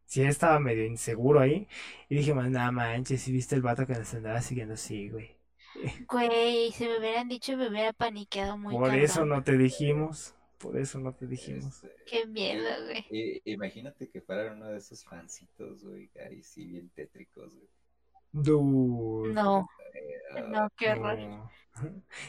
[0.06, 1.68] sí estaba medio inseguro ahí.
[2.08, 5.36] Y dije, más nada manches, si viste el vato que nos andaba siguiendo, sí, güey.
[6.08, 10.34] Güey, si me hubieran dicho me hubiera paniqueado muy Por eso no te dijimos.
[10.58, 11.84] Por eso no te dijimos.
[11.84, 13.42] Este, Qué miedo, güey.
[13.44, 17.68] imagínate que fuera uno de esos fancitos, güey, ahí sí bien tétricos, güey.
[18.32, 19.32] Dude.
[19.34, 19.68] No,
[20.34, 21.18] Ah, no, qué horror.
[21.18, 21.50] No.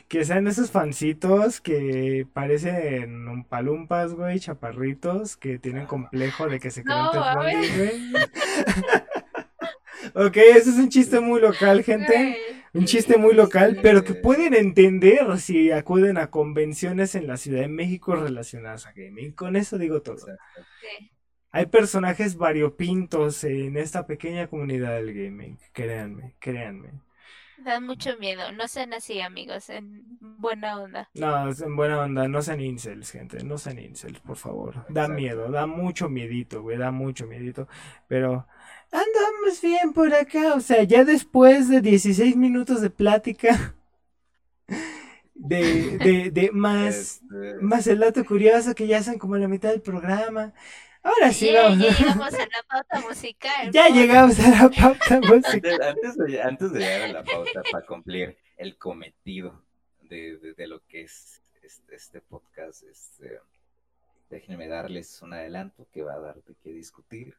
[0.08, 6.84] Que sean esos fancitos que parecen umpalumpas, güey, chaparritos, que tienen complejo de que se
[6.84, 8.14] creen No, güey.
[10.14, 12.38] Ok, ese es un chiste muy local, gente.
[12.74, 17.62] Un chiste muy local, pero que pueden entender si acuden a convenciones en la Ciudad
[17.62, 19.32] de México relacionadas a gaming.
[19.32, 20.18] Con eso digo todo.
[20.18, 21.12] Sí.
[21.52, 25.58] Hay personajes variopintos en esta pequeña comunidad del gaming.
[25.74, 26.92] Créanme, créanme.
[27.58, 28.52] Dan mucho miedo.
[28.52, 29.70] No sean así, amigos.
[29.70, 31.10] En buena onda.
[31.14, 34.86] No, en buena onda, no sean incels, gente, no sean incels, por favor.
[34.88, 35.08] Da Exacto.
[35.08, 37.68] miedo, da mucho miedito, güey, da mucho miedito.
[38.08, 38.46] Pero
[38.92, 43.74] andamos bien por acá, o sea, ya después de 16 minutos de plática,
[45.36, 49.70] de, de, de más, Este, más el dato curioso que ya son como la mitad
[49.70, 50.54] del programa.
[51.08, 51.80] Ahora sí, Ya, vamos.
[51.80, 53.72] ya llegamos a la pauta musical.
[53.72, 55.82] Ya llegamos a la pauta musical.
[55.82, 59.64] Antes, antes de, antes de llegar a la pauta para cumplir el cometido
[60.02, 63.40] de, de- de lo que es este, este podcast, este,
[64.30, 67.36] déjenme darles un adelanto que va a dar de qué discutir.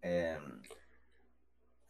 [0.00, 0.62] Em,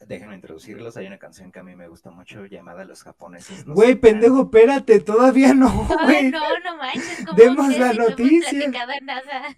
[0.06, 0.96] déjenme introducirlos.
[0.96, 3.66] Hay una canción que a mí me gusta mucho llamada Los japoneses.
[3.66, 5.70] no Güey, pendejo, espérate, todavía no,
[6.04, 6.30] güey.
[6.30, 7.24] no, no manches.
[7.24, 8.50] ¿cómo Demos la si no hemos noticia.
[8.50, 9.56] platicado nada?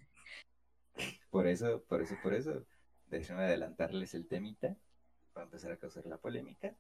[1.35, 2.65] Por eso, por eso, por eso.
[3.09, 4.77] Déjenme adelantarles el temita
[5.33, 6.77] para empezar a causar la polémica.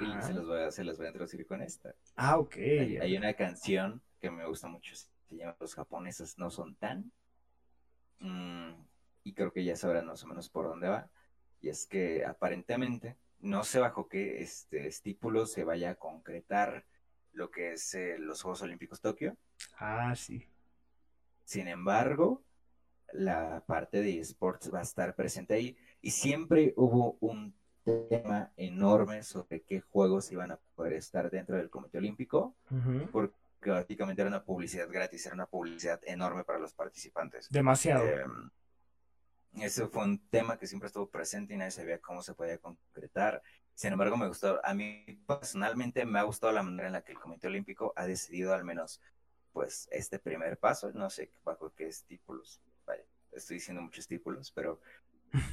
[0.00, 1.94] Y se los voy a, se los voy a introducir con esta.
[2.16, 2.56] Ah, ok.
[2.56, 7.12] Hay, hay una canción que me gusta mucho, se llama Los japoneses no son tan.
[8.18, 8.72] Mm,
[9.22, 11.08] y creo que ya sabrán más o menos por dónde va.
[11.60, 16.86] Y es que aparentemente no sé bajo qué este estípulo se vaya a concretar
[17.30, 19.36] lo que es eh, los Juegos Olímpicos Tokio.
[19.78, 20.48] Ah, sí.
[21.44, 22.42] Sin embargo,
[23.12, 25.76] la parte de esports va a estar presente ahí.
[26.00, 31.70] Y siempre hubo un tema enorme sobre qué juegos iban a poder estar dentro del
[31.70, 32.54] Comité Olímpico
[33.10, 37.48] porque básicamente era una publicidad gratis, era una publicidad enorme para los participantes.
[37.50, 38.04] Demasiado.
[38.04, 38.24] Eh,
[39.54, 43.42] ese fue un tema que siempre estuvo presente y nadie sabía cómo se podía concretar.
[43.74, 47.12] Sin embargo, me gustó, a mí personalmente me ha gustado la manera en la que
[47.12, 49.00] el Comité Olímpico ha decidido al menos,
[49.52, 50.92] pues, este primer paso.
[50.92, 52.60] No sé bajo qué estípulos,
[53.32, 54.80] estoy diciendo muchos estípulos, pero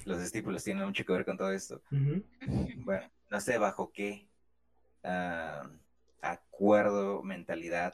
[0.05, 1.81] los estípulos tienen mucho que ver con todo esto.
[2.77, 4.27] Bueno, no sé bajo qué
[5.03, 5.69] ah,
[6.21, 7.93] acuerdo, mentalidad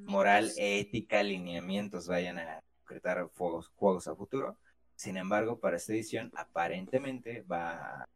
[0.00, 4.58] moral, ética, lineamientos vayan a concretar juegos, juegos a futuro.
[4.94, 8.08] Sin embargo, para esta edición aparentemente va a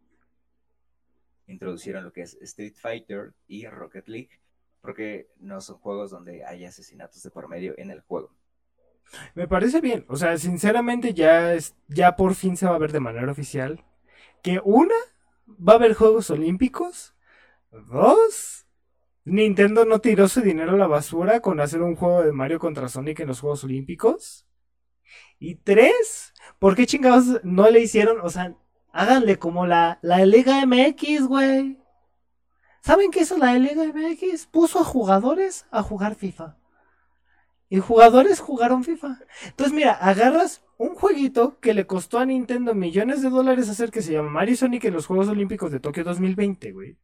[1.47, 4.41] introducir lo que es Street Fighter y Rocket League,
[4.81, 8.38] porque no son juegos donde hay asesinatos de por medio en el juego.
[9.35, 10.05] Me parece bien.
[10.09, 13.85] O sea, sinceramente ya es, ya por fin se va a ver de manera oficial
[14.43, 14.95] que una
[15.49, 17.15] va a haber Juegos Olímpicos.
[17.71, 18.67] Dos,
[19.25, 22.89] Nintendo no tiró su dinero a la basura con hacer un juego de Mario contra
[22.89, 24.47] Sonic en los Juegos Olímpicos.
[25.39, 28.21] Y tres, ¿por qué chingados no le hicieron?
[28.23, 28.57] O sea,
[28.93, 31.79] háganle como la, la Liga MX, güey.
[32.81, 34.47] ¿Saben qué hizo la Liga MX?
[34.47, 36.57] Puso a jugadores a jugar FIFA.
[37.71, 39.19] Y jugadores jugaron FIFA.
[39.47, 44.03] Entonces, mira, agarras un jueguito que le costó a Nintendo millones de dólares hacer que
[44.03, 46.97] se llama Mario Sonic en los Juegos Olímpicos de Tokio 2020, güey.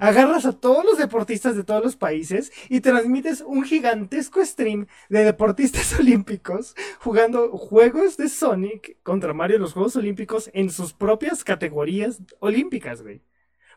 [0.00, 5.24] Agarras a todos los deportistas de todos los países y transmites un gigantesco stream de
[5.24, 11.44] deportistas olímpicos jugando juegos de Sonic contra Mario en los Juegos Olímpicos en sus propias
[11.44, 13.22] categorías olímpicas, güey.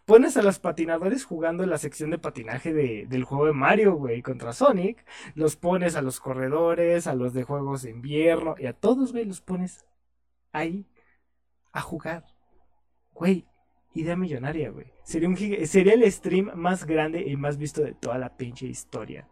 [0.10, 3.94] Pones a los patinadores jugando en la sección de patinaje de- del juego de Mario,
[3.94, 5.06] güey, contra Sonic.
[5.36, 9.26] Los pones a los corredores, a los de juegos de invierno y a todos, güey,
[9.26, 9.86] los pones
[10.52, 10.86] ahí
[11.72, 12.26] a jugar.
[13.14, 13.46] Güey,
[13.94, 14.88] idea millonaria, güey.
[15.04, 19.28] Sería, un sería el stream más grande y más visto de toda la pinche historia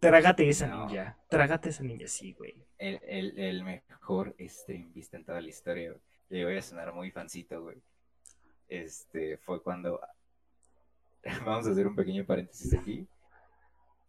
[0.00, 0.86] Trágate esa No.
[0.86, 1.18] ninja.
[1.28, 2.54] Trágate esa ninja, sí, güey.
[2.78, 6.02] El, el, el mejor stream visto en toda la historia, güey.
[6.30, 7.82] Le voy a sonar muy fancito, güey.
[8.68, 10.00] Este, fue cuando...
[11.44, 13.06] Vamos a hacer un pequeño paréntesis aquí.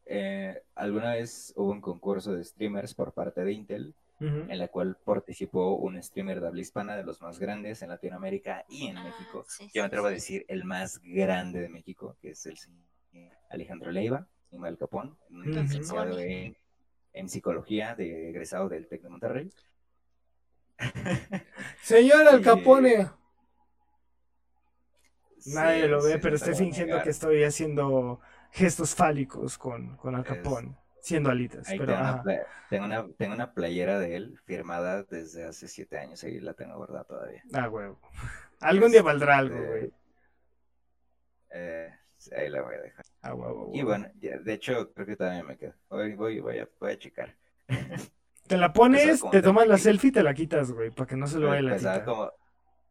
[0.05, 4.97] Eh, alguna vez hubo un concurso de streamers por parte de Intel, en la cual
[5.05, 9.03] participó un streamer de habla hispana de los más grandes en Latinoamérica y en Ah,
[9.05, 9.45] México.
[9.47, 10.15] sí, Yo me sí, atrevo a sí.
[10.15, 12.83] decir el más grande de México, que es el señor
[13.49, 14.27] Alejandro Leiva,
[14.61, 15.59] Al Capón, un Ujú.
[15.61, 16.57] licenciado en,
[17.13, 19.49] en psicología, de egresado del TEC de Monterrey.
[21.81, 23.09] Señor Al Y- Capone.
[25.47, 28.19] Nadie Sí, lo ve, sí, pero estoy fingiendo que estoy haciendo
[28.51, 31.67] gestos fálicos con, con Al Es- Capone, siendo alitas.
[31.67, 32.23] Pero, tengo, una ajá.
[32.69, 36.75] tengo, una, tengo una playera de él firmada desde hace siete años y la tengo
[36.77, 37.43] guardada todavía.
[37.53, 37.99] Ah, huevo.
[38.59, 39.93] Algún día valdrá algo, Este, güey.
[41.51, 43.05] Eh, sí, ahí la voy a dejar.
[43.21, 43.89] Ah, huevo, Y huevo.
[43.89, 45.73] bueno, ya, de hecho, creo que todavía me quedo.
[45.89, 47.35] Hoy voy, voy, a, voy a checar.
[48.47, 51.15] Te la pones, te tomas la 30 selfie y te la quitas, güey, para que
[51.15, 52.31] no se lo vaya la pesaba como,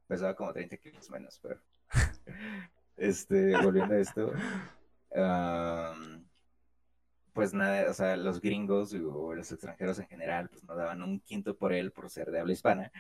[0.07, 1.59] pesaba como 30 kilos menos, pero.
[2.97, 4.33] este, volviendo a esto.
[7.33, 11.21] pues nada, o sea, los gringos o los extranjeros en general, pues no daban un
[11.21, 12.93] quinto por él por ser de habla hispana,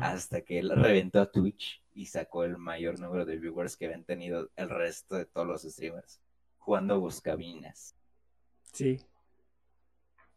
[0.00, 4.04] hasta que él reventó a Twitch y sacó el mayor número de viewers que habían
[4.04, 6.20] tenido el resto de todos los streamers
[6.64, 7.94] jugando buscabinas.
[8.72, 8.98] Sí.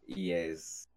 [0.05, 0.89] Y es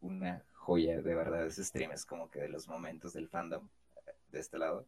[0.00, 1.46] una joya, de verdad.
[1.46, 3.68] Ese stream es como que de los momentos del fandom
[4.06, 4.86] eh, de este lado.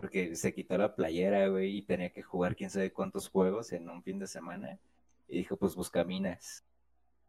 [0.00, 3.88] Porque se quitó la playera, güey, y tenía que jugar quién sabe cuántos juegos en
[3.88, 4.78] un fin de semana.
[5.28, 6.64] Y dijo, pues busca minas.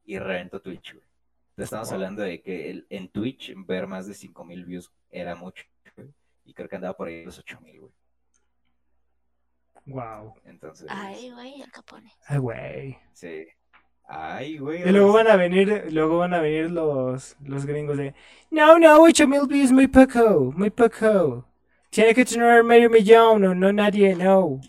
[0.05, 1.05] Y reventó Twitch, güey.
[1.57, 1.95] Estamos Wow.
[1.95, 5.63] hablando de que el- en Twitch ver más de 5000 views era mucho,
[5.95, 6.09] güey.
[6.45, 7.91] Y creo que andaba por ahí los 8000, güey.
[9.85, 10.33] Wow.
[10.45, 12.11] Entonces, Ay, güey, Al Capone.
[12.27, 12.97] Ay, güey.
[13.13, 13.45] sí.
[14.07, 14.87] Ay, güey.
[14.87, 18.13] Y luego van a venir, luego van a venir los, los gringos de
[18.51, 21.45] No, no, 8 mil views muy poco, muy poco.
[21.95, 24.59] Tiene que tener medio millón, no, no nadie, no.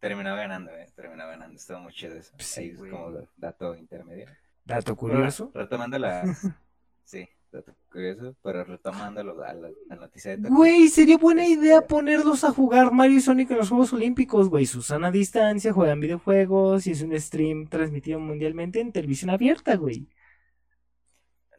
[0.00, 0.88] Terminó ganando, eh.
[0.96, 1.54] Terminó ganando.
[1.56, 2.32] Estuvo muy chido eso.
[2.38, 4.26] Sí, Ahí es como dato intermedio.
[4.64, 5.50] Dato curioso.
[5.52, 6.24] Pero retomando la.
[7.04, 8.34] sí, dato curioso.
[8.42, 10.48] Pero retomando la, la noticia de.
[10.48, 14.48] Güey, sería buena Este- idea ponerlos a jugar Mario y Sonic en los Juegos Olímpicos,
[14.48, 14.66] güey.
[14.66, 20.08] Susana a distancia, juegan videojuegos y es un stream transmitido mundialmente en televisión abierta, güey.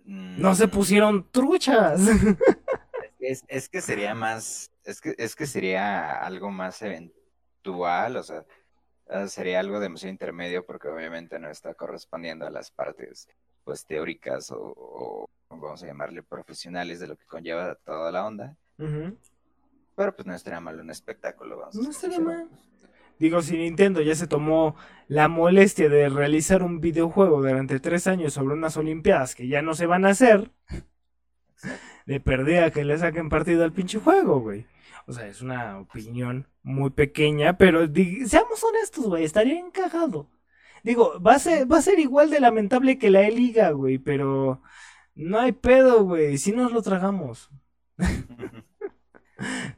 [0.04, 2.02] No se Mm, pusieron truchas.
[3.21, 4.71] Es, es que sería más.
[4.84, 8.17] Es que, es que sería algo más eventual.
[8.17, 8.45] O sea,
[9.10, 13.27] eh, sería algo demasiado intermedio porque obviamente no está correspondiendo a las partes
[13.63, 18.55] pues teóricas o, o vamos a llamarle profesionales de lo que conlleva toda la onda.
[18.77, 21.60] Pero pues no estaría mal un espectáculo.
[21.60, 22.49] Vamos No estaría mal.
[23.19, 24.75] Digo, si Nintendo ya se tomó
[25.07, 29.75] la molestia de realizar un videojuego durante tres años sobre unas Olimpiadas que ya no
[29.75, 30.49] se van a hacer,
[32.06, 34.65] de perdida que le saquen partido al pinche juego, güey.
[35.08, 37.82] O sea, es una opinión muy pequeña, pero
[38.26, 40.30] seamos honestos, güey, estaría encajado.
[40.84, 44.62] Digo, va a ser, va a ser igual de lamentable que la E-Liga, güey, pero
[45.15, 47.50] no hay pedo, güey, si nos lo tragamos.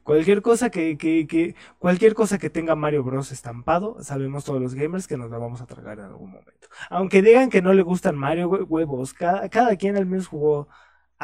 [0.04, 4.76] Cualquier cosa que, que, que, cualquier cosa que tenga Mario Bros estampado, sabemos todos los
[4.76, 6.68] gamers que nos la vamos a tragar en algún momento.
[6.90, 10.68] Aunque digan que no le gustan Mario, güey, huevos, cada, cada quien al menos jugó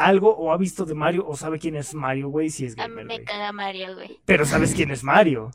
[0.05, 2.87] algo o ha visto de Mario o sabe quién es Mario, güey, si es A
[2.87, 4.19] mí gamer, me caga Mario, güey.
[4.25, 5.51] Pero sabes quién es Mario.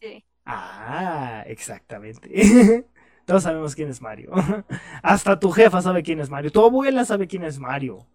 [0.00, 0.24] Sí.
[0.44, 2.28] Ah, exactamente.
[3.26, 4.32] Todos sabemos quién es Mario.
[5.02, 6.50] Hasta tu jefa sabe quién es Mario.
[6.50, 8.06] Tu abuela sabe quién es Mario.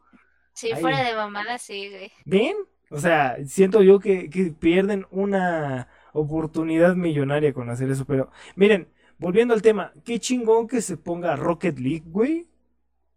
[0.54, 0.82] Si Ay.
[0.82, 2.12] fuera de mamada, sí, güey.
[2.26, 2.56] ¿Ven?
[2.90, 8.88] O sea, siento yo que, que pierden una oportunidad millonaria con hacer eso, pero miren,
[9.18, 12.48] volviendo al tema, qué chingón que se ponga Rocket League, güey,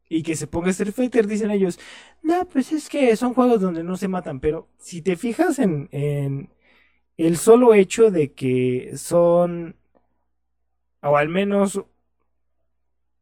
[0.09, 1.79] y que se ponga Street Fighter, dicen ellos,
[2.23, 5.89] no, pues es que son juegos donde no se matan, pero si te fijas en,
[5.93, 6.51] en
[7.17, 9.77] el solo hecho de que son,
[11.03, 11.81] o al menos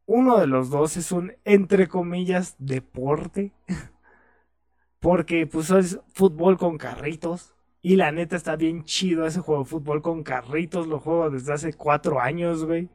[0.06, 3.52] uno de los dos es un, entre comillas, deporte.
[5.00, 7.54] Porque pues es fútbol con carritos.
[7.82, 10.86] Y la neta está bien chido ese juego de fútbol con carritos.
[10.86, 12.88] Lo juego desde hace cuatro años, güey.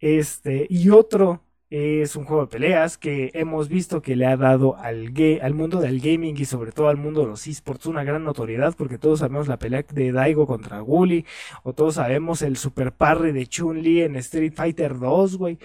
[0.00, 1.42] Este, y otro
[1.74, 5.12] es un juego de peleas que hemos visto que le ha dado al,
[5.42, 8.74] al mundo del gaming y sobre todo al mundo de los esports una gran notoriedad
[8.76, 11.26] porque todos sabemos la pelea de Daigo contra Gully
[11.64, 15.58] o todos sabemos el super parry de Chun-Li en Street Fighter 2, güey.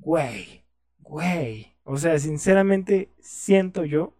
[0.00, 0.64] Güey,
[1.00, 1.74] güey.
[1.82, 4.14] O sea, sinceramente siento yo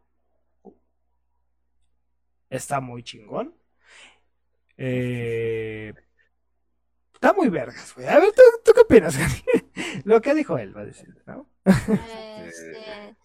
[2.50, 3.54] está muy chingón.
[4.76, 5.92] Eh,
[7.14, 8.08] está muy vergas, güey.
[8.08, 9.61] A ver, ¿tú, tú qué opinas, Gaby?
[10.04, 11.46] Lo que dijo él, va a decir, ¿no?
[11.64, 13.16] Este,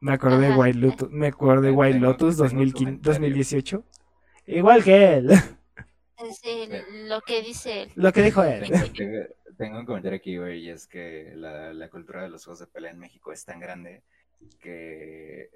[0.00, 0.56] Me acordé de.
[0.56, 3.12] White Lotus, me acordé de White Lotus tengo un 2015 comentario.
[3.12, 3.84] 2018.
[4.46, 5.30] Igual que él,
[6.40, 6.68] sí,
[7.08, 7.92] lo que dice él.
[7.94, 8.64] lo que dijo él.
[9.56, 12.66] Tengo un comentario aquí, güey, y es que la, la cultura de los juegos de
[12.66, 14.02] pelea en México es tan grande
[14.60, 15.48] que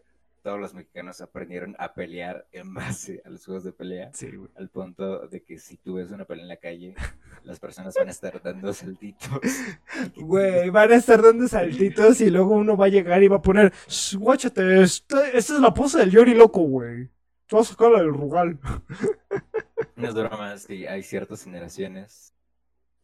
[0.43, 4.51] todos los mexicanos aprendieron a pelear en base a los juegos de pelea, Sí, güey.
[4.57, 6.95] al punto de que si tú ves una pelea en la calle,
[7.45, 9.41] las personas van a estar dando saltitos.
[10.17, 13.43] Güey, van a estar dando saltitos y luego uno va a llegar y va a
[13.43, 17.09] poner, "Shh, guáchate, esta, esta es la pose del Yori loco, güey.
[17.47, 18.59] Te vas a sacar del Rugal.
[19.97, 22.33] No es broma, es que hay ciertas generaciones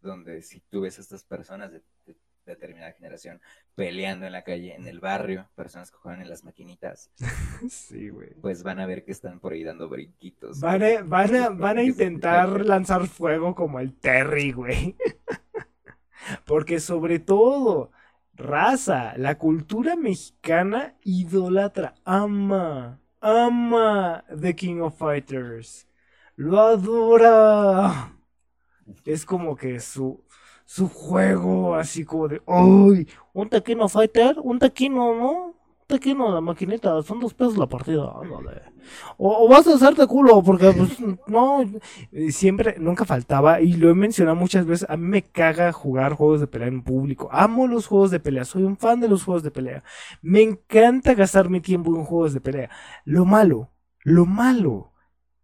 [0.00, 2.16] donde si tú ves a estas personas de, de
[2.52, 3.40] determinada generación
[3.74, 7.10] peleando en la calle, en el barrio, personas que juegan en las maquinitas,
[7.68, 8.34] Sí, güey.
[8.40, 10.60] pues van a ver que están por ahí dando brinquitos.
[10.60, 14.96] Van a, van a, van a intentar lanzar fuego como el Terry, güey.
[16.46, 17.90] Porque sobre todo,
[18.34, 25.86] raza, la cultura mexicana idolatra, ama, ama The King of Fighters.
[26.36, 28.12] Lo adora.
[29.04, 30.24] Es como que su,
[30.66, 33.06] su juego, así como de, ¡ay!
[33.32, 35.30] Un Tequino Fighter, un Tequino, ¿no?
[35.46, 35.54] Un
[35.86, 38.62] Tequino, la maquinita, son dos pesos la partida, ándale.
[39.16, 40.98] O, o vas a hacerte culo, porque pues
[41.28, 41.64] no,
[42.30, 46.40] siempre, nunca faltaba, y lo he mencionado muchas veces, a mí me caga jugar juegos
[46.40, 47.28] de pelea en público.
[47.30, 49.84] Amo los juegos de pelea, soy un fan de los juegos de pelea.
[50.20, 52.70] Me encanta gastar mi tiempo en juegos de pelea.
[53.04, 53.70] Lo malo,
[54.02, 54.92] lo malo,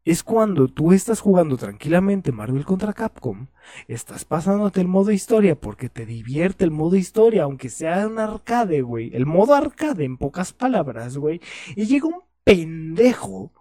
[0.05, 3.46] es cuando tú estás jugando tranquilamente Marvel contra Capcom,
[3.86, 8.82] estás pasándote el modo historia porque te divierte el modo historia, aunque sea un arcade,
[8.82, 9.14] güey.
[9.14, 11.40] El modo arcade, en pocas palabras, güey.
[11.76, 13.53] Y llega un pendejo,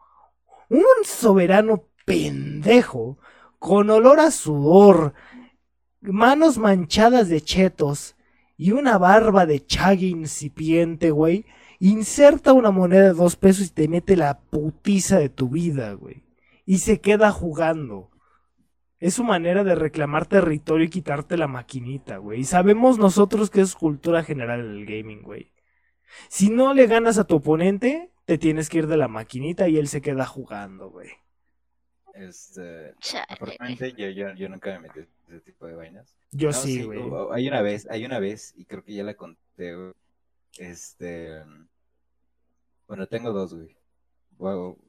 [0.69, 3.19] un soberano pendejo,
[3.59, 5.13] con olor a sudor,
[6.01, 8.15] manos manchadas de chetos
[8.57, 11.45] y una barba de chague incipiente, güey.
[11.79, 16.23] Inserta una moneda de dos pesos y te mete la putiza de tu vida, güey.
[16.65, 18.09] Y se queda jugando.
[18.99, 22.41] Es su manera de reclamar territorio y quitarte la maquinita, güey.
[22.41, 25.51] Y sabemos nosotros que es cultura general del gaming, güey.
[26.29, 29.77] Si no le ganas a tu oponente, te tienes que ir de la maquinita y
[29.77, 31.09] él se queda jugando, güey.
[32.13, 32.93] Este,
[33.29, 36.15] afortunadamente yo, yo, yo nunca me metí en ese tipo de vainas.
[36.31, 37.01] Yo No, sí, güey.
[37.31, 39.93] Hay una vez, hay una vez, y creo que ya la conté, güey,
[40.57, 41.43] Este.
[42.87, 43.75] Bueno, tengo dos, güey.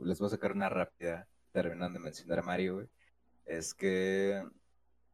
[0.01, 2.89] Les voy a sacar una rápida, terminando de mencionar a Mario, güey.
[3.45, 4.43] Es que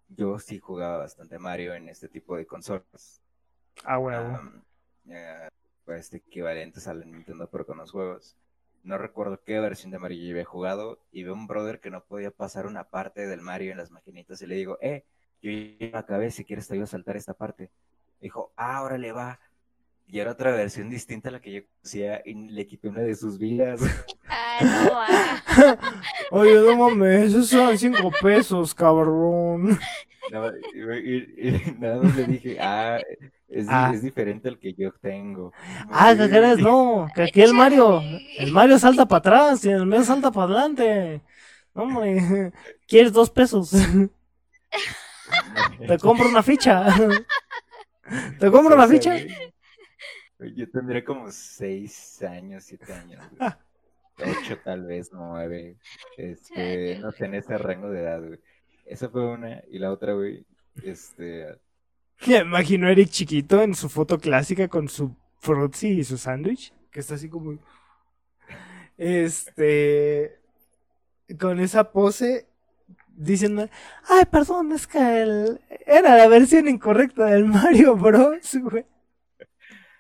[0.09, 3.20] yo sí jugaba bastante Mario en este tipo de consolas.
[3.84, 4.36] Ah, huevo.
[4.36, 4.62] Am,
[5.11, 5.49] eh,
[5.84, 8.36] pues equivalentes al Nintendo, pero con los juegos.
[8.82, 12.05] No recuerdo qué versión de Mario yo había jugado y veo un brother que no
[12.05, 15.05] podía pasar una parte del Mario en las maquinitas y le digo, eh,
[15.43, 17.70] yo ya acabé, si quieres te ayudo a saltar esta parte.
[18.20, 19.41] Dijo, ah, ahora le va.
[20.11, 23.14] Y era otra versión distinta a la que yo conocía y le quité una de
[23.14, 23.80] sus vidas.
[24.26, 25.76] Ay, no, ah.
[26.30, 29.78] Oye, no mames, esos son cinco pesos, cabrón.
[30.30, 33.00] No, y, y- y nada más le dije, ah,
[33.48, 33.90] es, Ah.
[33.94, 35.54] es diferente al que yo tengo.
[35.90, 36.14] Ah.
[36.14, 36.59] ¿qué crees?
[36.59, 38.02] No, que aquí el Mario,
[38.36, 41.22] el Mario salta para atrás y el Mario salta para adelante.
[41.74, 42.52] No, hombre,
[42.86, 43.70] ¿quieres dos pesos?
[45.86, 46.84] Te compro una ficha.
[48.38, 49.16] Te compro una ficha.
[50.55, 53.24] Yo tendría como seis años, siete años.
[53.36, 53.51] güey.
[54.20, 55.76] Ocho tal vez, nueve.
[56.16, 58.41] Este, no sé, en ese rango de edad, güey.
[58.86, 59.62] Esa fue una.
[59.70, 60.45] Y la otra, güey,
[60.82, 61.57] este...
[62.26, 66.72] Me imagino a Eric chiquito en su foto clásica con su frutzi y su sándwich,
[66.91, 67.59] que está así como...
[68.97, 70.39] Este...
[71.39, 72.47] Con esa pose
[73.14, 73.68] diciendo,
[74.09, 78.86] ay, perdón, es que el- era la versión incorrecta del Mario Bros, güey.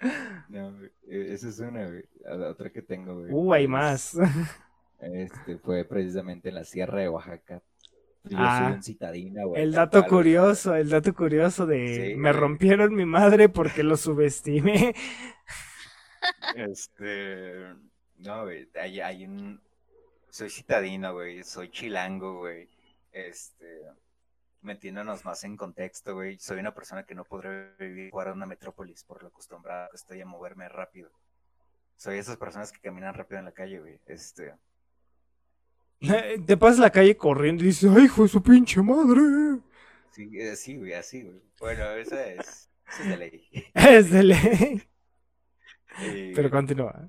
[0.48, 0.72] No,
[1.08, 2.04] eh, esa es una, güey.
[2.24, 3.30] La la otra que tengo, güey.
[3.32, 4.16] Uh, hay más.
[5.00, 7.62] Este, fue precisamente en la Sierra de Oaxaca.
[8.24, 8.64] Yo Ah.
[8.66, 9.62] soy un citadina, güey.
[9.62, 10.10] El tal dato güey.
[10.10, 12.40] curioso, el dato curioso de Sí, me güey.
[12.40, 14.94] rompieron mi madre porque lo subestimé.
[16.56, 17.54] Este,
[18.18, 19.60] no, güey, hay, hay un,
[20.30, 22.68] soy citadino, güey, soy chilango, güey,
[23.12, 23.82] este,
[24.60, 28.46] metiéndonos más en contexto, güey, soy una persona que no podrá vivir fuera de una
[28.46, 31.10] metrópolis por lo acostumbrado que estoy a moverme rápido.
[31.96, 34.54] Soy esas personas que caminan rápido en la calle, güey, este,
[36.46, 39.60] Te pasas la calle corriendo y dices, ay, hijo de su pinche madre.
[40.12, 41.42] sí, eh, sí, güey, así, güey.
[41.58, 43.48] Bueno, esa es, esa es de ley.
[43.74, 44.88] Es de ley.
[46.00, 47.08] Y- Pero continúa.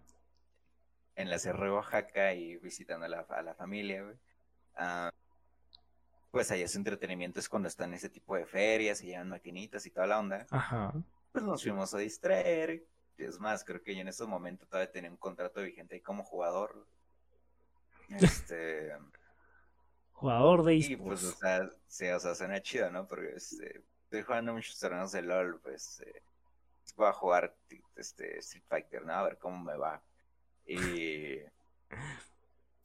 [1.15, 4.15] en la Sierra de Oaxaca y visitando a la, a la familia, güey.
[4.75, 5.11] Ah,
[6.31, 9.85] pues ahí su entretenimiento es cuando están en ese tipo de ferias y llevan maquinitas
[9.85, 10.45] y toda la onda.
[10.51, 10.93] Ajá.
[11.31, 12.83] Pues nos fuimos a distraer.
[13.17, 16.23] Es más, creo que yo en estos momentos todavía tenía un contrato vigente ahí como
[16.23, 16.85] jugador.
[18.09, 18.91] Este.
[20.13, 21.39] Jugador de y pues, o esports.
[21.39, 23.07] sea, sí, o sea, suena chido, ¿no?
[23.07, 26.21] Porque este, estoy jugando muchos torneos de LOL, pues eh,
[26.97, 27.55] voy a jugar
[27.95, 29.13] este, Street Fighter, ¿no?
[29.13, 30.01] A ver cómo me va.
[30.65, 31.39] Y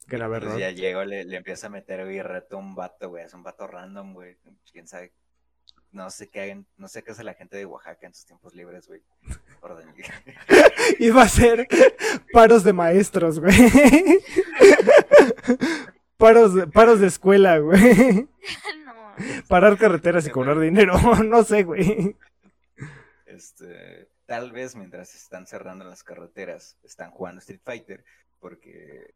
[0.07, 0.59] Grave pues error.
[0.59, 3.43] ya llego, le, le empiezo a meter, güey, reto a un vato, güey, es un
[3.43, 4.37] vato random, güey.
[4.71, 5.13] Quién sabe,
[5.95, 8.53] no sé qué hagan, no sé qué hace la gente de Oaxaca en sus tiempos
[8.53, 9.01] libres, güey.
[9.61, 9.93] Orden.
[10.99, 11.67] Iba a ser
[12.33, 13.55] paros de maestros, güey.
[16.17, 18.27] paros, de, paros de escuela, güey.
[18.85, 19.13] no.
[19.47, 20.95] Parar carreteras y cobrar dinero.
[21.23, 22.15] No sé, güey.
[23.25, 28.03] Este, tal vez mientras están cerrando las carreteras, están jugando Street Fighter,
[28.39, 29.15] porque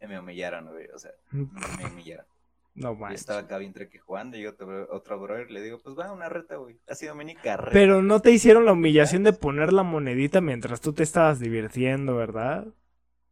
[0.00, 2.26] me humillaron, güey, o sea, me humillaron.
[2.74, 3.20] No Yo manches.
[3.22, 6.56] estaba acá bien treque jugando y otro, otro brother le digo, pues va, una reta,
[6.56, 6.78] güey.
[6.88, 7.70] Ha sido mini carrera.
[7.72, 12.16] Pero no te hicieron la humillación de poner la monedita mientras tú te estabas divirtiendo,
[12.16, 12.66] ¿verdad?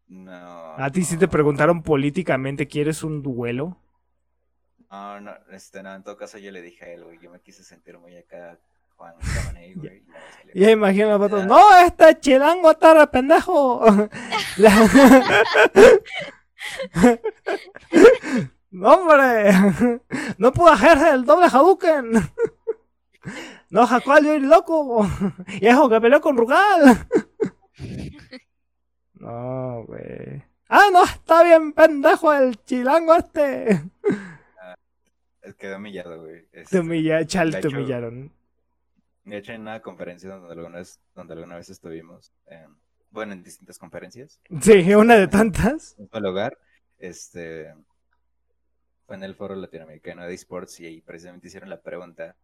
[0.08, 0.72] No.
[0.78, 3.76] A ti sí te preguntaron políticamente, ¿quieres un duelo?
[4.90, 7.40] No, no, este, no, en todo caso yo le dije a él, güey, yo me
[7.40, 8.58] quise sentir muy acá,
[8.96, 10.02] Juan Camaney, güey.
[10.54, 13.84] y ya imagino a los vatos, no, este chilango está re pendejo.
[14.56, 14.88] La-
[18.82, 19.52] hombre,
[20.38, 22.12] no puedo hacer el doble Hadouken.
[23.70, 25.06] No, Jacual, yo loco.
[25.48, 27.08] Y eso que peleó con Rugal.
[29.14, 30.44] No, güey.
[30.68, 33.72] Ah, no, está bien pendejo el chilango este.
[35.42, 36.46] Eh, Quedó humillado, güey.
[36.48, 38.30] Te Este, humilla, chal, te hecho, humillaron.
[39.24, 42.76] De hecho, en una conferencia donde alguna vez, donde alguna vez estuvimos, em,
[43.14, 45.94] bueno, en distintas conferencias, Sí, una de tantas.
[45.98, 46.58] en un lugar,
[46.98, 47.72] este,
[49.06, 52.36] fue en el foro latinoamericano de esports y ahí precisamente hicieron la pregunta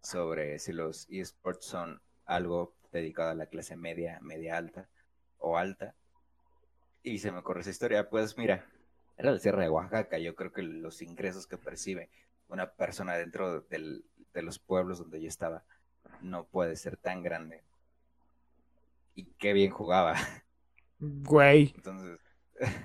[0.00, 4.88] sobre si los esports son algo dedicado a la clase media, media alta
[5.38, 5.94] o alta.
[7.02, 8.64] Y se me ocurrió esa historia, pues mira,
[9.18, 12.08] era la Sierra de Oaxaca, yo creo que los ingresos que percibe
[12.48, 15.64] una persona dentro del- de los pueblos donde yo estaba
[16.22, 17.62] no puede ser tan grande.
[19.18, 20.14] Y qué bien jugaba.
[21.00, 22.20] Güey, Entonces,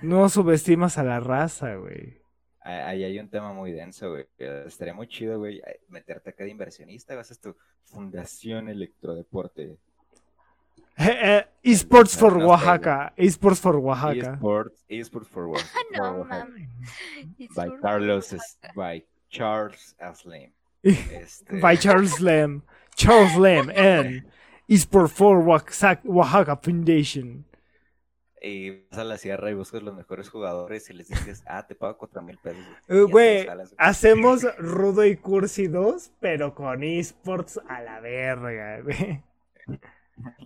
[0.01, 2.23] no subestimas a la raza, güey.
[2.61, 4.25] Ahí hay un tema muy denso, güey.
[4.39, 7.15] Estaría muy chido, güey, eh, meterte acá de inversionista.
[7.15, 9.77] Vas a tu Fundación Electrodeporte.
[10.97, 13.13] Eh, eh, esports for Oaxaca.
[13.15, 14.33] Esports for Oaxaca.
[14.33, 15.65] eSports, eSports for Work.
[15.95, 16.67] No mames.
[17.55, 18.35] By Carlos,
[18.75, 20.51] by Charles Slim.
[20.81, 22.63] Este, By Charles Lamb.
[22.95, 23.69] Charles Lamb
[24.69, 27.45] and Esports for Oaxaca, Foundation.
[28.41, 31.75] Y vas a la sierra y buscas los mejores jugadores y les dices, ah, te
[31.75, 32.61] pago cuatro mil pesos.
[32.89, 33.47] Eh, Y Güey,
[33.77, 39.23] hacemos Rudo y Cursi 2, pero con esports a la verga, güey.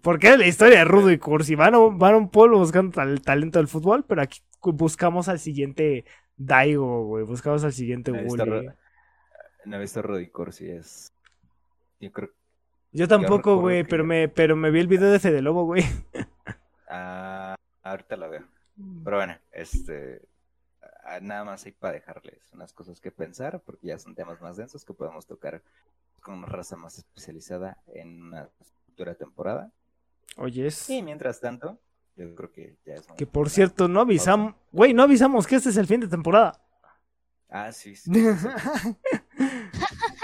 [0.04, 1.56] Porque es la historia de Rudo y Cursi.
[1.56, 5.28] Van a, un- van a un pueblo buscando tal- talento del fútbol, pero aquí buscamos
[5.28, 6.06] al siguiente
[6.36, 7.26] Daigo, güey.
[7.26, 8.70] Buscamos al siguiente Wooly.
[9.66, 11.12] No he visto Rudy Corsi, es...
[12.00, 12.30] Yo creo
[12.92, 15.84] Yo tampoco, güey, que- pero me, pero me vi el video de Fede Lobo, güey.
[16.90, 18.44] Ah, ahorita lo veo.
[19.04, 20.22] Pero bueno, este.
[21.04, 24.58] ah, Nada más hay para dejarles unas cosas que pensar, porque ya son temas más
[24.58, 25.62] densos que podemos tocar
[26.22, 28.50] con una raza más especializada en una
[28.86, 29.72] futura temporada.
[30.38, 30.90] Oyes.
[30.90, 31.80] Y mientras tanto,
[32.16, 33.08] yo creo que ya es.
[33.18, 34.56] Que por cierto, no avisamos.
[34.72, 36.62] Güey, no avisamos que este es el fin de temporada.
[37.50, 38.12] Ah, sí, sí.
[38.14, 38.48] sí, sí.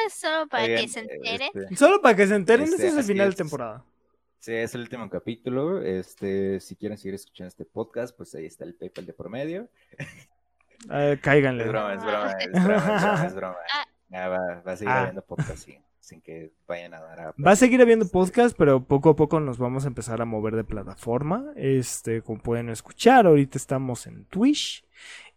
[0.10, 1.52] Solo para Oigan, que se entere.
[1.54, 3.36] este, Solo para que se enteren, Este, este es el final de es.
[3.38, 3.84] temporada.
[4.40, 5.82] Sí, es el último capítulo.
[5.82, 9.70] Este, si quieren seguir escuchando este podcast, pues ahí está el PayPal de por medio.
[10.92, 11.64] Eh, cáiganle.
[11.64, 13.56] Es broma, es broma, es broma, es broma, es broma.
[13.74, 13.86] Ah.
[14.10, 15.00] Ya va, va a seguir Ah.
[15.04, 17.34] habiendo podcast sin, sin que vayan a dar a...
[17.42, 20.58] Va a seguir habiendo podcast, pero poco a poco nos vamos a empezar a mover
[20.58, 21.46] de plataforma.
[21.56, 24.84] Este, como pueden escuchar, ahorita estamos en Twitch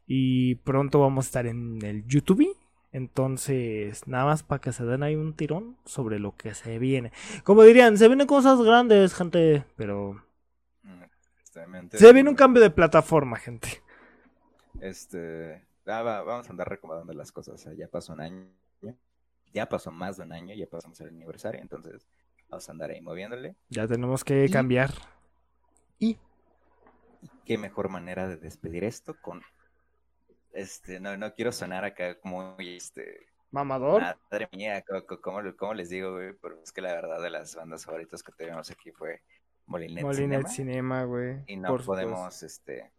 [0.08, 2.56] y pronto vamos a estar en el YouTube.
[2.96, 7.12] Entonces, nada más para que se den ahí un tirón sobre lo que se viene.
[7.44, 10.24] Como dirían, se vienen cosas grandes, gente, pero
[11.42, 13.82] Justamente, se viene un cambio de plataforma, gente.
[14.80, 17.54] Este, ah, va- vamos a andar recomendando las cosas.
[17.54, 18.48] o sea, ya pasó un año,
[19.52, 22.06] ya pasó más de un año, ya pasamos el aniversario, entonces
[22.48, 23.56] vamos a andar ahí moviéndole.
[23.68, 24.90] Ya tenemos que Y- cambiar.
[25.98, 26.18] Y
[27.44, 29.42] qué mejor manera de despedir esto con,
[30.56, 33.26] este, no, no quiero sonar acá como este.
[33.50, 34.02] Mamador.
[34.30, 34.82] Madre mía,
[35.20, 36.32] ¿cómo, cómo les digo, güey?
[36.40, 39.22] Pero es que la verdad de las bandas favoritas que tuvimos aquí fue
[39.66, 40.48] Molinet, Molinet Cinema.
[40.48, 41.44] Cinema güey.
[41.46, 42.90] Y no podemos, este,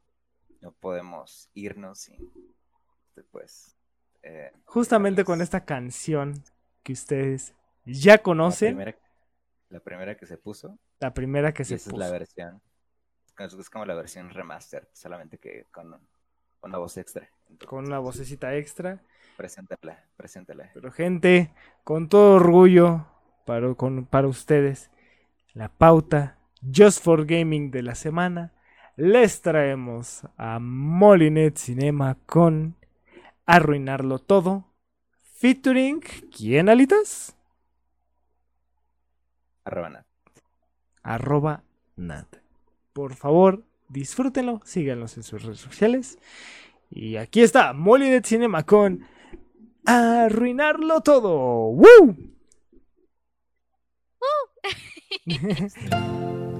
[0.62, 2.32] no podemos irnos sin,
[3.08, 3.76] este, pues.
[4.22, 6.36] Eh, Justamente con esta canción
[6.84, 7.55] que ustedes
[7.86, 8.78] ya conocen.
[9.70, 10.78] La primera, que se puso.
[10.99, 12.03] La primera que se esa puso.
[12.03, 12.62] Es la versión.
[13.39, 15.99] Es como la versión remaster, solamente que con
[16.62, 17.28] una voz extra
[17.66, 19.02] con una vocecita extra.
[19.36, 20.72] Preséntala, preséntala.
[20.74, 21.52] Pero gente,
[21.84, 23.06] con todo orgullo,
[23.45, 24.89] para, con, para ustedes,
[25.54, 28.54] la pauta Just for Gaming de la semana,
[28.95, 32.76] les traemos a Molinet Cinema con
[33.45, 34.66] Arruinarlo Todo,
[35.36, 36.02] featuring,
[36.36, 37.38] ¿quién alitas?
[39.64, 40.06] Arroba Nat.
[41.04, 41.64] Arroba
[41.95, 42.28] Nat.
[42.93, 46.18] Por favor, disfrútenlo, síganlos en sus redes sociales.
[46.90, 49.06] Y aquí está, Molly de Cinema con
[49.86, 51.70] Arruinarlo Todo.
[51.72, 52.16] ¡Woo!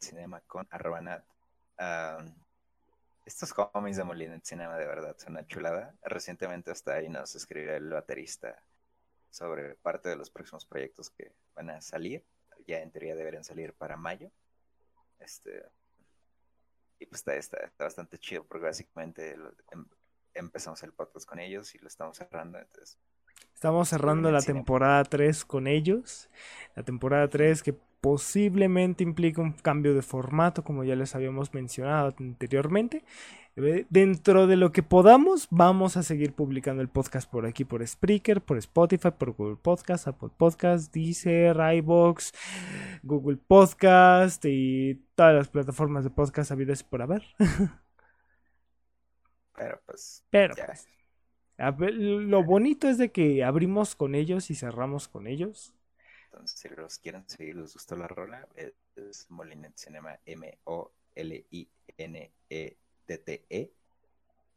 [0.00, 1.22] Cinema con arroba
[3.24, 5.94] estos homies de Molinet Cinema de verdad son una chulada.
[6.02, 8.60] Recientemente hasta ahí nos escribió el baterista
[9.30, 12.24] sobre parte de los próximos proyectos que van a salir.
[12.66, 14.30] Ya en teoría deberían salir para mayo.
[15.20, 15.64] Este,
[16.98, 19.36] y pues está, está, está bastante chido porque básicamente
[19.70, 19.86] em,
[20.34, 22.58] empezamos el podcast con ellos y lo estamos cerrando.
[22.58, 22.98] Entonces,
[23.54, 26.28] Estamos pues, cerrando la temporada 3 con ellos.
[26.74, 32.14] La temporada 3 que posiblemente implica un cambio de formato, como ya les habíamos mencionado
[32.18, 33.04] anteriormente.
[33.56, 37.86] Eh, Dentro de lo que podamos, vamos a seguir publicando el podcast por aquí, por
[37.86, 42.32] Spreaker, por Spotify, por Google Podcast, Apple Podcast, Deezer, iBox,
[43.02, 47.24] Google Podcast y todas las plataformas de podcast habidas por haber.
[49.54, 50.66] pero pues Pero ya.
[50.66, 50.88] pues,
[51.78, 55.74] ver, lo bonito es de que abrimos con ellos y cerramos con ellos.
[56.40, 60.86] Entonces, si los quieren seguir, les gustó la rola, es, es Molinet Cinema, M-O-L-I-N-E-T-T-E,
[63.50, 63.70] E,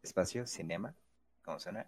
[0.01, 0.95] espacio, cinema,
[1.43, 1.85] como suena.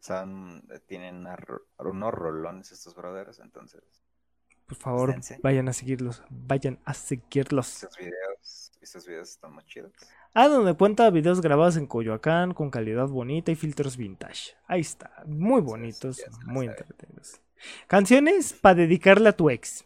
[0.00, 1.38] Son, tienen una
[1.78, 3.82] unos rolones estos brothers, entonces,
[4.66, 6.24] Por favor, vayan a seguirlos.
[6.28, 7.84] Vayan a seguirlos.
[7.84, 9.92] estos videos, estos videos están muy chidos.
[10.34, 14.56] Ah, donde cuenta videos grabados en Coyoacán con calidad bonita y filtros vintage.
[14.66, 15.22] Ahí está.
[15.24, 17.40] Muy bonitos, muy entretenidos.
[17.86, 19.84] Canciones para dedicarle a tu ex.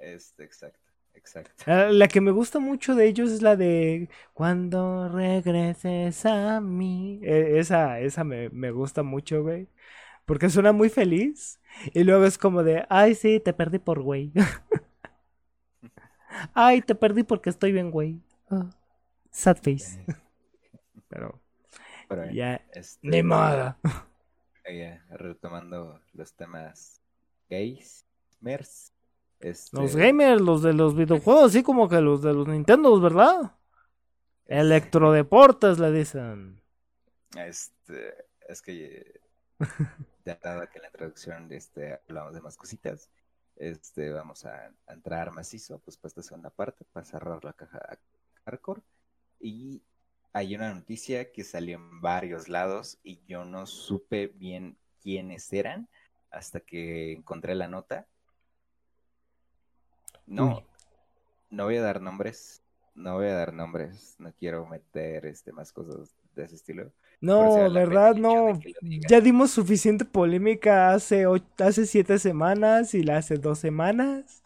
[0.00, 1.52] Este, exacto, exacto.
[1.66, 7.20] La que me gusta mucho de ellos es la de Cuando regreses a mí.
[7.22, 9.68] Eh, esa esa me, me gusta mucho, güey.
[10.26, 11.60] Porque suena muy feliz.
[11.92, 14.32] Y luego es como de, ay, sí, te perdí por güey.
[16.54, 18.20] ay, te perdí porque estoy bien, güey.
[18.50, 18.70] Ah,
[19.30, 20.00] sad face.
[21.08, 21.40] Pero
[22.08, 23.76] Pero, ya, este, ni modo.
[24.64, 27.00] Eh, retomando los temas
[27.48, 28.06] gays,
[28.40, 28.92] mers.
[29.40, 33.52] Este, Los gamers, los de los videojuegos, así como que los de los Nintendos, ¿verdad?
[34.46, 36.62] Electrodeportes le dicen.
[37.36, 38.14] Este,
[38.48, 39.20] es que
[40.24, 43.10] ya dado que en la introducción de este hablamos de más cositas,
[43.56, 47.98] este vamos a, a entrar macizo, pues para esta segunda parte, para cerrar la caja
[48.44, 48.82] hardcore.
[49.40, 49.82] Y
[50.34, 55.88] hay una noticia que salió en varios lados y yo no supe bien quiénes eran
[56.30, 58.06] hasta que encontré la nota.
[60.26, 60.64] No, Uy.
[61.50, 62.62] no voy a dar nombres,
[62.94, 66.90] no voy a dar nombres, no quiero meter este más cosas de ese estilo.
[67.20, 68.16] No, ¿verdad?
[68.16, 68.58] No.
[69.08, 74.42] Ya dimos suficiente polémica hace, och- hace siete semanas y la hace dos semanas.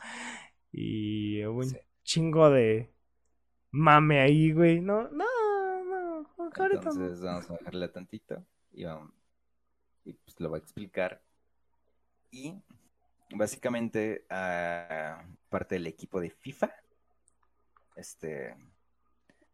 [0.70, 1.78] Y un Sí.
[2.04, 2.90] chingo de
[3.70, 4.80] mame ahí, güey.
[4.80, 5.24] No, no,
[6.76, 9.12] Entonces vamos a bajarle tantito y, vamos,
[10.04, 11.20] y pues lo voy a explicar.
[12.30, 12.54] Y
[13.30, 16.70] básicamente a parte del equipo de FIFA,
[17.96, 18.54] este,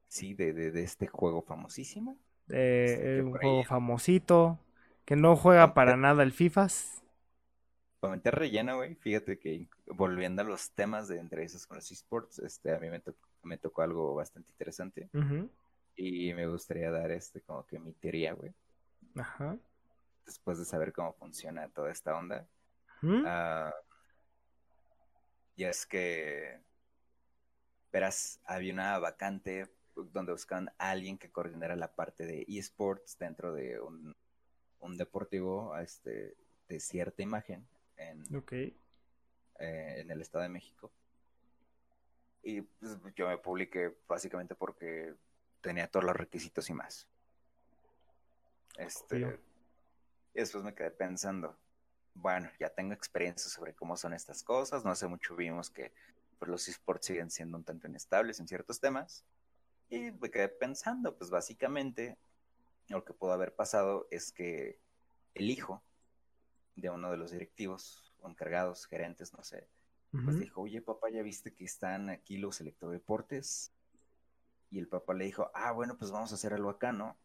[0.09, 2.17] sí, de, de, de este juego famosísimo.
[2.49, 4.59] Este, un juego ahí- famosito.
[5.05, 7.03] Que no juega para nada el FIFAs.
[8.01, 11.91] Para meter relleno, güey, fíjate que volviendo a los temas de entre esos con los
[11.91, 15.11] esports, este, a mí me, to- me tocó algo bastante interesante
[15.97, 18.53] y me gustaría dar este como que mi teoría, güey,
[19.17, 19.57] Ajá.
[20.27, 22.47] después de saber cómo funciona toda esta onda.
[23.27, 23.73] Ah,
[25.57, 26.61] y es que,
[27.93, 33.53] verás, había una vacante donde buscaban a alguien que coordinara la parte de esports dentro
[33.53, 34.17] de un,
[34.81, 36.35] un deportivo este,
[36.69, 38.53] de cierta imagen en, Ok.
[38.53, 38.75] eh,
[39.59, 40.91] en el Estado de México.
[42.43, 45.15] Y pues, yo me publiqué básicamente porque
[45.65, 47.09] tenía todos los requisitos y más.
[48.77, 49.41] Este, Obvio.
[50.35, 51.57] y después me quedé pensando,
[52.13, 55.93] bueno, ya tengo experiencia sobre cómo son estas cosas, no hace mucho vimos que
[56.39, 59.25] pues, los esports siguen siendo un tanto inestables en ciertos temas.
[59.89, 62.19] Y me quedé pensando, pues básicamente
[62.89, 64.79] lo que pudo haber pasado es que
[65.35, 65.83] el hijo
[66.77, 69.67] de uno de los directivos o encargados, gerentes, no sé,
[70.25, 73.73] pues dijo, oye papá, ¿ya viste que están aquí los electrodeportes?
[74.75, 77.17] Y el papá le dijo, ah, bueno, pues vamos a hacer algo acá, ¿no?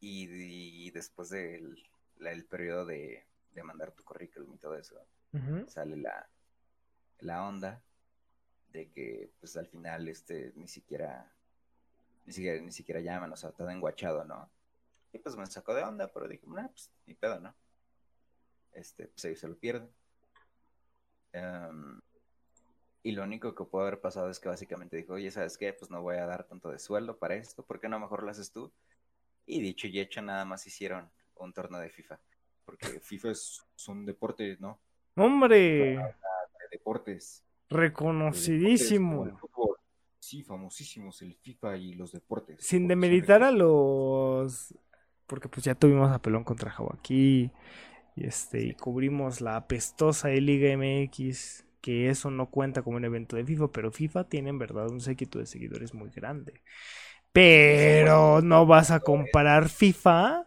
[0.00, 1.82] Y, y después del
[2.18, 4.96] la- el periodo de, de mandar tu currículum y todo eso,
[5.68, 6.26] sale la,
[7.20, 7.82] la onda
[8.72, 11.30] de que pues al final este ni siquiera
[12.24, 14.48] ni siquiera ni siquiera llaman, o sea, todo enguachado, ¿no?
[15.12, 17.54] Y pues me sacó de onda, pero dije, nah, pues ni pedo, ¿no?
[18.72, 19.90] Este, pues ellos se lo pierden.
[21.32, 22.00] Em,
[23.04, 25.74] y lo único que puede haber pasado es que básicamente dijo, oye, ¿sabes qué?
[25.74, 28.30] Pues no voy a dar tanto de sueldo para esto, ¿por qué no mejor lo
[28.30, 28.72] haces tú?
[29.46, 32.18] Y dicho y hecho, nada más hicieron un torneo de FIFA.
[32.64, 34.80] Porque FIFA es, es un deporte, ¿no?
[35.16, 36.14] Hombre, De
[36.70, 37.44] deportes.
[37.68, 39.38] reconocidísimo.
[40.18, 42.64] Sí, famosísimos el FIFA y los deportes.
[42.64, 44.74] Sin demeritar a los.
[45.26, 47.50] Porque pues ya tuvimos a Pelón contra Jao aquí.
[48.16, 51.66] Y este, y cubrimos la apestosa Liga MX.
[51.84, 55.02] Que eso no cuenta como un evento de FIFA, pero FIFA tiene en verdad un
[55.02, 56.62] séquito de seguidores muy grande.
[57.30, 60.46] Pero no vas a comparar FIFA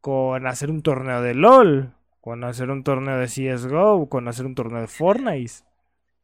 [0.00, 4.56] con hacer un torneo de LOL, con hacer un torneo de CSGO, con hacer un
[4.56, 5.62] torneo de Fortnite.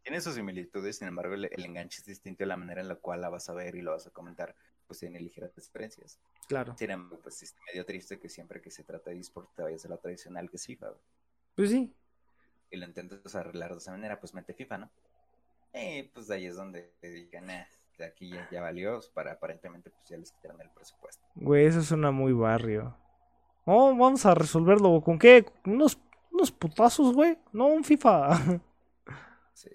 [0.02, 2.96] Tiene sus similitudes, sin embargo, el, el enganche es distinto de la manera en la
[2.96, 4.56] cual la vas a ver y lo vas a comentar,
[4.88, 6.18] pues tiene ligeras diferencias.
[6.48, 6.74] Claro.
[6.76, 9.84] Sin embargo, pues es medio triste que siempre que se trata de esports te vayas
[9.84, 10.88] a la tradicional que es FIFA.
[11.54, 11.94] Pues sí.
[12.70, 14.90] Y lo intentas arreglar de esa manera, pues mete FIFA, ¿no?
[15.74, 17.64] Y pues ahí es donde te digan, "Nah,
[18.00, 21.24] de aquí ya, ya valió, para aparentemente pues ya les quitaron el presupuesto.
[21.34, 22.96] Güey, eso suena muy barrio.
[23.66, 25.00] Oh, vamos a resolverlo.
[25.02, 25.44] ¿Con qué?
[25.66, 25.98] Unos,
[26.32, 27.38] unos putazos, güey.
[27.52, 28.60] No, un FIFA.
[29.52, 29.68] Sí.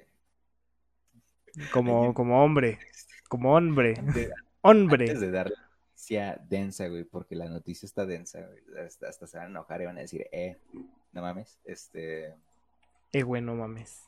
[1.72, 2.80] Como, como hombre.
[3.30, 3.94] Como hombre.
[4.62, 5.06] Hombre.
[5.06, 8.84] antes de dar la noticia densa, güey, porque la noticia está densa, güey.
[8.84, 10.58] Hasta, hasta se van a enojar y van a decir, eh,
[11.12, 12.36] no mames, este,
[13.16, 14.02] Eh, güey, no mames.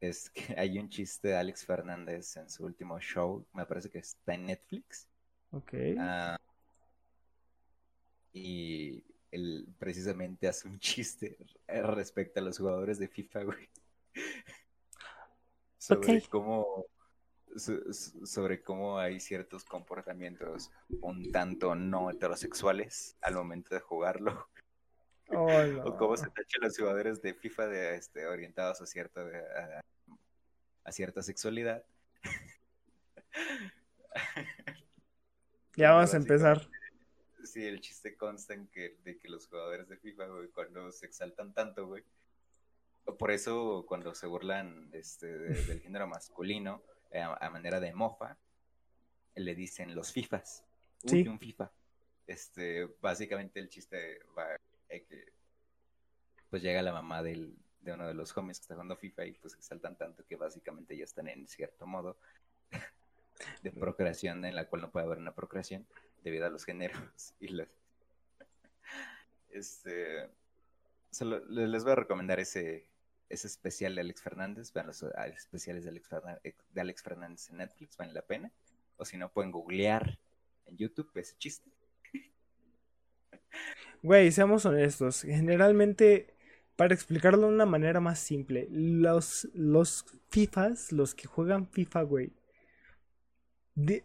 [0.00, 3.98] es que hay un chiste de Alex Fernández en su último show, me parece que
[3.98, 5.08] está en Netflix.
[5.50, 5.72] Ok.
[5.98, 6.38] Ah,
[8.32, 11.36] y él precisamente hace un chiste
[11.66, 13.68] respecto a los jugadores de FIFA, güey.
[15.78, 16.86] Sobre cómo
[17.56, 20.70] so- so- sobre cómo hay ciertos comportamientos
[21.00, 24.48] un tanto no heterosexuales al momento de jugarlo.
[25.30, 25.84] Oh, no.
[25.84, 29.80] O cómo se tachan los jugadores de FIFA de este orientados a cierta a,
[30.84, 31.84] a cierta sexualidad.
[35.76, 36.68] Ya vamos a empezar.
[37.44, 41.06] Sí, el chiste consta en que, de que los jugadores de FIFA, güey, cuando se
[41.06, 42.02] exaltan tanto, güey.
[43.18, 48.36] Por eso, cuando se burlan este, de- del género masculino, eh, a, manera de mofa,
[49.36, 50.64] le dicen los FIFAs.
[51.04, 51.28] Uy, Sí.
[51.28, 51.70] un FIFA.
[52.26, 54.48] Este, básicamente el chiste va
[54.88, 55.32] que
[56.50, 59.32] pues llega la mamá del, de uno de los homies que está jugando FIFA y
[59.32, 62.16] pues exaltan tanto que básicamente ya están en cierto modo
[63.62, 65.86] de procreación en la cual no puede haber una procreación
[66.22, 67.68] debido a los géneros y los
[69.50, 70.28] este
[71.10, 72.86] solo le- les voy a recomendar ese
[73.28, 77.50] ese especial de Alex Fernández vean los ah, especiales de Alex, Fernan- de Alex Fernández
[77.50, 78.50] en Netflix vale la pena.
[78.96, 80.18] O si no pueden googlear
[80.64, 81.70] en YouTube ese chiste
[84.02, 85.22] Güey, seamos honestos.
[85.22, 86.34] Generalmente,
[86.76, 92.32] para explicarlo de una manera más simple, los, los FIFAs, los que juegan FIFA, güey,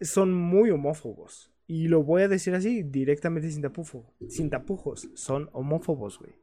[0.02, 1.52] son muy homófobos.
[1.68, 4.06] Y lo voy a decir así, directamente sin tapujos.
[4.28, 5.08] Sin tapujos.
[5.14, 6.34] Son homófobos, güey.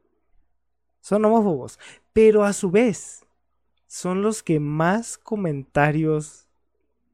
[0.99, 1.79] Son homófobos.
[2.13, 3.25] Pero a su vez,
[3.87, 6.47] son los que más comentarios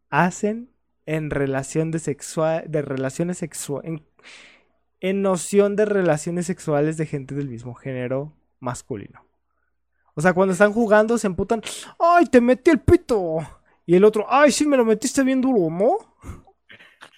[0.10, 0.70] hacen
[1.06, 4.02] en relación de sexual, de relaciones sexuales,
[5.00, 9.26] en noción de relaciones sexuales de gente del mismo género masculino.
[10.16, 11.62] O sea, cuando están jugando se emputan,
[12.00, 13.38] ¡ay, te metí el pito!
[13.86, 15.98] Y el otro, ¡ay, sí, me lo metiste bien duro, ¿no?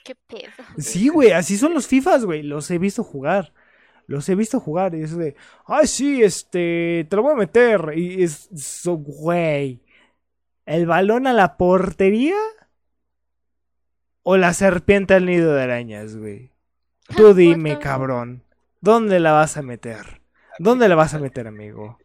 [0.04, 0.52] ¿Qué pedo?
[0.78, 2.44] Sí, güey, así son los FIFAs, güey.
[2.44, 3.54] Los he visto jugar.
[4.06, 4.96] Los he visto jugar.
[4.96, 7.94] Y es de, ¡ay, sí, este, te lo voy a meter!
[7.96, 9.82] Y es, so, güey.
[10.66, 12.36] ¿El balón a la portería?
[14.24, 16.52] ¿O la serpiente al nido de arañas, güey?
[17.16, 18.44] Tú dime, cabrón.
[18.82, 20.22] ¿Dónde la vas a meter?
[20.58, 21.98] ¿Dónde la vas a meter, amigo?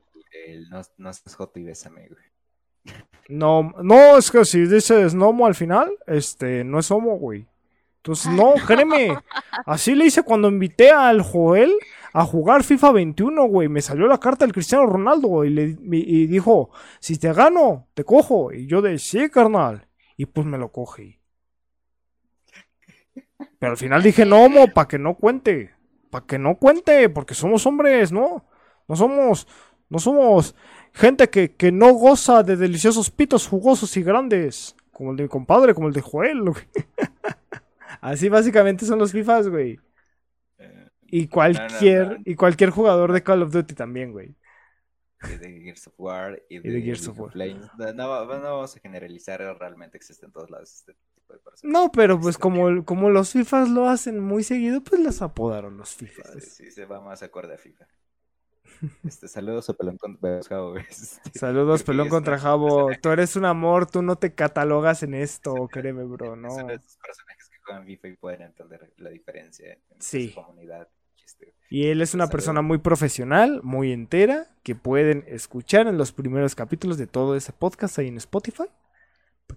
[0.46, 2.96] El no, no estás joto y bésame, güey.
[3.28, 7.46] No, no, es que si dices Nomo al final, este, no es homo, güey.
[7.96, 9.16] Entonces, no, créeme.
[9.64, 11.72] Así le hice cuando invité al Joel
[12.12, 13.68] a jugar FIFA 21, güey.
[13.68, 17.88] Me salió la carta del Cristiano Ronaldo y, le, y y dijo, si te gano,
[17.94, 18.52] te cojo.
[18.52, 19.86] Y yo de, sí, carnal.
[20.16, 21.18] Y pues me lo coge.
[23.58, 25.72] Pero al final dije, no, homo, para que no cuente.
[26.10, 28.44] Para que no cuente, porque somos hombres, ¿no?
[28.88, 29.46] No somos,
[29.88, 30.54] no somos
[30.92, 34.76] gente que, que no goza de deliciosos pitos jugosos y grandes.
[34.92, 36.64] Como el de mi compadre, como el de Joel, güey.
[38.00, 39.80] Así básicamente son los FIFAs, güey.
[40.58, 42.22] Eh, Y cualquier, no.
[42.24, 44.36] y cualquier jugador de Call of Duty también, güey.
[45.22, 47.32] y de Gears of War y de, de Gears of War.
[47.94, 50.94] No, vamos a generalizar, realmente existen en todos lados este
[51.34, 51.72] de personas.
[51.72, 55.76] No, pero pues Este, como, como los FIFAs lo hacen muy seguido, pues les apodaron
[55.76, 56.44] los Sí, sí, FIFAs.
[56.44, 57.86] sí, se va más acorde a FIFA.
[59.04, 62.90] Este, saludos a Pelón contra Javo, este, Saludos, pelón contra una- Jabo.
[63.02, 66.70] Tú eres un amor, tú no te catalogas en esto, créeme, bro, una- no.
[66.70, 70.28] esos personajes que juegan FIFA y pueden entender la diferencia entre Sí.
[70.30, 70.88] su comunidad.
[71.14, 71.54] Chiste.
[71.70, 72.32] Y él es una Saludos.
[72.32, 77.52] persona muy profesional, muy entera, que pueden escuchar en los primeros capítulos de todo ese
[77.52, 78.64] podcast ahí en Spotify.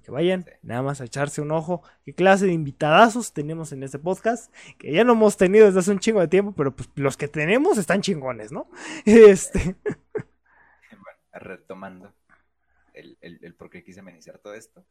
[0.08, 0.52] Que vayan Sí.
[0.62, 1.84] nada más a echarse un ojo.
[2.06, 4.54] ¿Qué clase de invitadazos tenemos en este podcast?
[4.78, 7.28] Que ya no hemos tenido desde hace un chingo de tiempo, pero pues los que
[7.28, 8.70] tenemos están chingones, ¿no?
[9.06, 9.76] Este.
[9.84, 12.14] Bueno, retomando.
[12.94, 14.86] el, el, el por qué quise iniciar todo esto.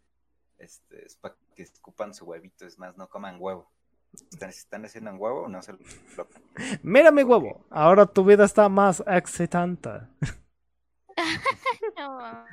[0.58, 3.72] Este, es para que escupan su huevito, es más, no coman huevo.
[4.12, 5.78] Están, si están haciendo un huevo, no se lo
[6.18, 6.28] lo-
[6.82, 7.64] Mírame, huevo.
[7.70, 9.88] Ahora tu vida está más excitante.
[11.96, 12.44] No,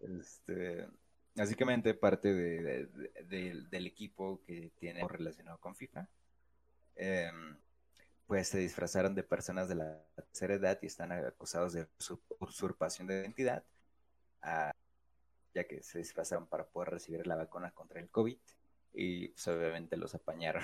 [0.00, 0.86] Este,
[1.38, 2.86] básicamente parte de, de-
[3.24, 6.08] de- del- equipo que tiene relacionado con FIFA,
[6.96, 7.56] em,
[8.26, 13.06] pues se disfrazaron de personas de la tercera edad y están acusados de usurp- usurpación
[13.06, 13.64] de identidad,
[14.42, 14.72] ah,
[15.54, 18.36] ya que se disfrazaron para poder recibir la vacuna contra el COVID
[18.94, 20.62] y pues, obviamente los apañaron.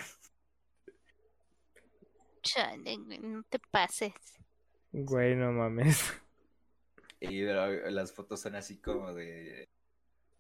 [2.43, 4.13] chale, no te pases.
[4.93, 6.13] Güey, no mames.
[7.21, 9.67] Y las fotos son así como de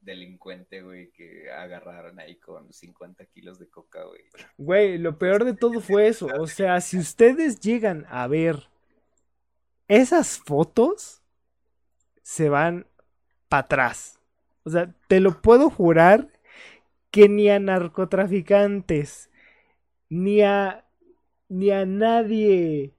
[0.04, 4.22] delincuente, güey, que agarraron ahí con 50 kilos de coca, güey.
[4.56, 6.26] Güey, lo peor de todo fue eso.
[6.38, 8.68] O sea, si ustedes llegan a ver
[9.88, 11.22] esas fotos,
[12.22, 12.86] se van
[13.48, 14.18] para atrás.
[14.64, 16.28] O sea, te lo puedo jurar
[17.10, 19.30] que ni a narcotraficantes,
[20.08, 20.84] ni a,
[21.48, 22.94] ni a nadie,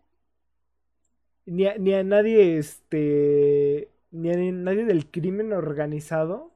[1.45, 6.54] ni a, ni a nadie, este, ni a nadie del crimen organizado,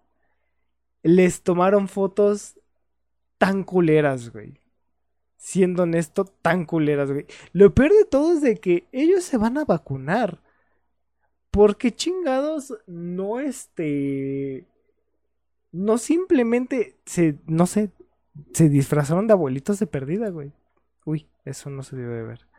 [1.03, 2.59] les tomaron fotos
[3.37, 4.59] tan culeras, güey.
[5.37, 7.25] Siendo honesto, tan culeras, güey.
[7.53, 10.41] Lo peor de todo es de que ellos se van a vacunar.
[11.51, 14.67] Porque chingados no este
[15.71, 17.91] no simplemente se no sé,
[18.53, 20.51] se disfrazaron de abuelitos de perdida, güey.
[21.05, 22.49] Uy, eso no se debe de ver.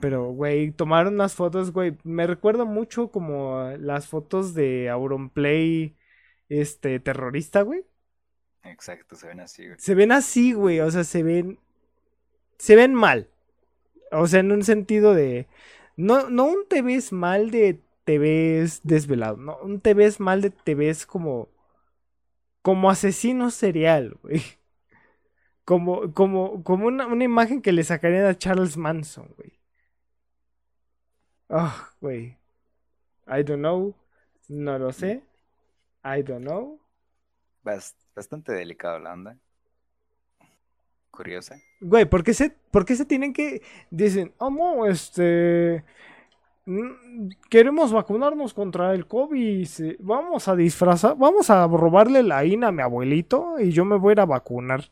[0.00, 1.96] Pero, güey, tomaron unas fotos, güey.
[2.04, 5.96] Me recuerda mucho como las fotos de Auronplay,
[6.48, 7.84] este, terrorista, güey.
[8.64, 9.78] Exacto, se ven así, güey.
[9.78, 10.80] Se ven así, güey.
[10.80, 11.58] O sea, se ven.
[12.58, 13.28] Se ven mal.
[14.12, 15.46] O sea, en un sentido de.
[15.96, 19.36] No, no un te ves mal de te ves desvelado.
[19.36, 21.48] No, un te ves mal de te ves como.
[22.62, 24.42] Como asesino serial, güey.
[25.64, 29.58] Como, como, como una, una imagen que le sacarían a Charles Manson, güey.
[31.50, 32.38] Ah, güey.
[33.26, 33.94] I don't know.
[34.48, 35.27] No lo sé.
[36.04, 36.80] I don't know.
[37.64, 39.38] Bas- bastante delicado la onda.
[41.10, 41.56] Curiosa.
[41.80, 43.62] Güey, ¿por qué se, por qué se tienen que...
[43.90, 45.84] Dicen, oh, no, este...
[47.48, 49.66] Queremos vacunarnos contra el COVID.
[50.00, 54.10] Vamos a disfrazar, vamos a robarle la INA a mi abuelito y yo me voy
[54.10, 54.84] a ir a vacunar.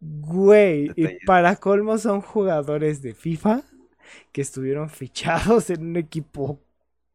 [0.00, 3.62] Güey, y para colmo son jugadores de FIFA
[4.30, 6.60] que estuvieron fichados en un equipo.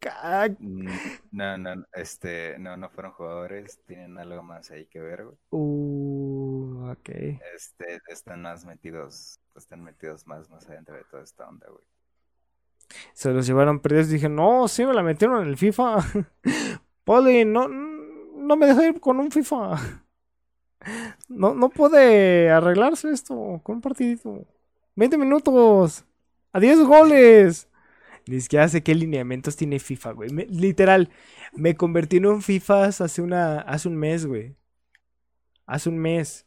[0.04, 0.88] Ca- Mm,
[1.32, 5.38] No, no, este, no, no fueron jugadores, tienen algo más ahí que ver, güey.
[5.51, 7.10] Uh, ok.
[7.56, 11.84] Este, están más metidos, están metidos más, más adentro de toda esta onda, güey.
[13.14, 15.97] Se los llevaron perdidos dije, no, sí me la metieron en el FIFA.
[17.04, 19.76] Poli, no, no me dejé ir con un FIFA.
[21.30, 24.45] No, no puede arreglarse esto con un partidito.
[24.95, 26.04] 20 minutos.
[26.51, 27.70] A 10 goles.
[28.28, 30.30] Ni siquiera sé qué lineamientos tiene FIFA, güey.
[30.30, 31.09] Literal,
[31.53, 34.55] me convertí en un FIFA hace, una, hace un mes, güey.
[35.65, 36.45] Hace un mes.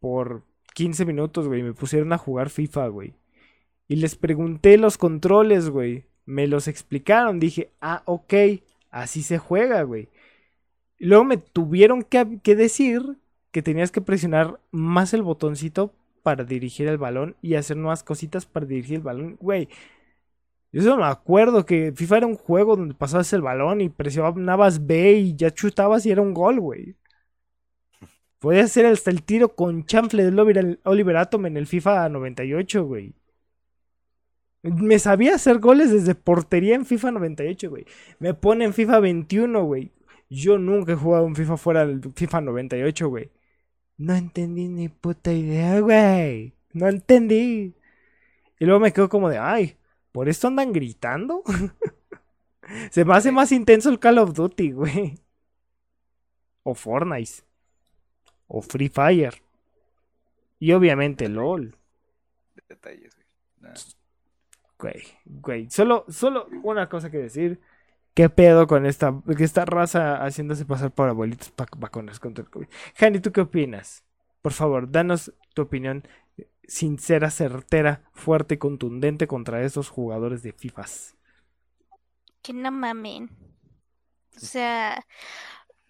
[0.00, 0.42] Por
[0.74, 1.62] 15 minutos, güey.
[1.62, 3.14] Me pusieron a jugar FIFA, güey.
[3.86, 6.04] Y les pregunté los controles, güey.
[6.26, 7.38] Me los explicaron.
[7.38, 8.34] Dije, ah, ok,
[8.90, 10.08] así se juega, güey.
[10.98, 13.18] Luego me tuvieron que, que decir
[13.52, 15.92] que tenías que presionar más el botoncito
[16.24, 19.36] para dirigir el balón y hacer nuevas cositas para dirigir el balón.
[19.40, 19.68] Güey,
[20.74, 24.84] yo solo me acuerdo que FIFA era un juego donde pasabas el balón y presionabas
[24.84, 26.96] B y ya chutabas y era un gol, güey.
[28.40, 33.14] Podías hacer hasta el tiro con chanfle Oliver, Oliver Atom en el FIFA 98, güey.
[34.62, 37.86] Me sabía hacer goles desde portería en FIFA 98, güey.
[38.18, 39.92] Me pone en FIFA 21, güey.
[40.28, 43.30] Yo nunca he jugado un FIFA fuera del FIFA 98, güey.
[43.96, 46.52] No entendí ni puta idea, güey.
[46.72, 47.76] No entendí.
[48.58, 49.76] Y luego me quedo como de, ay,
[50.14, 51.42] ¿por esto andan gritando?
[52.92, 55.18] Se me hace más intenso el Call of Duty, güey.
[56.62, 57.42] O Fortnite.
[58.46, 59.34] O Free Fire.
[60.60, 61.76] Y obviamente LOL.
[62.68, 63.26] Detalles, güey.
[63.58, 63.74] Nah.
[64.78, 65.70] Güey, güey.
[65.70, 67.60] Solo, solo una cosa que decir.
[68.14, 72.68] ¿Qué pedo con esta, esta raza haciéndose pasar por abuelitos para vacunas contra el COVID?
[72.94, 74.04] Jani, ¿tú qué opinas?
[74.42, 76.06] Por favor, danos tu opinión
[76.68, 81.16] sincera, certera, fuerte y contundente contra estos jugadores de FIFAs.
[82.42, 83.30] Que no mamen.
[84.36, 85.06] O sea,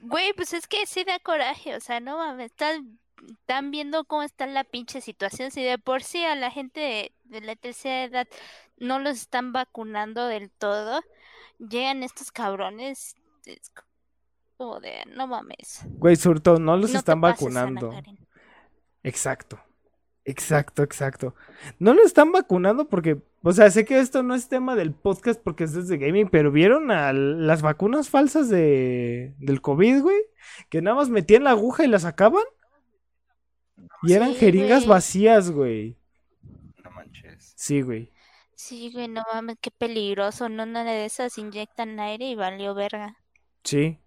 [0.00, 2.98] güey, pues es que sí da coraje, o sea, no mames, están,
[3.28, 7.14] están viendo cómo está la pinche situación, si de por sí a la gente de,
[7.24, 8.28] de la tercera edad
[8.76, 11.00] no los están vacunando del todo,
[11.58, 13.16] llegan estos cabrones.
[13.44, 13.70] Es
[14.56, 15.82] como de, no mames.
[15.86, 17.92] Güey, sobre todo, no los no están vacunando.
[19.02, 19.60] Exacto.
[20.26, 21.34] Exacto, exacto.
[21.78, 25.40] No lo están vacunando porque, o sea, sé que esto no es tema del podcast
[25.42, 30.16] porque es desde gaming, pero ¿vieron a las vacunas falsas de, del COVID, güey?
[30.70, 32.44] Que nada más metían la aguja y la sacaban.
[34.02, 34.88] Y eran Sí, jeringas güey.
[34.88, 35.98] vacías, güey.
[36.82, 37.52] No manches.
[37.56, 38.12] Sí, güey.
[38.54, 40.48] Sí, güey, no mames, qué peligroso.
[40.48, 43.16] No, nada de esas inyectan aire y valió verga.
[43.64, 43.98] Sí.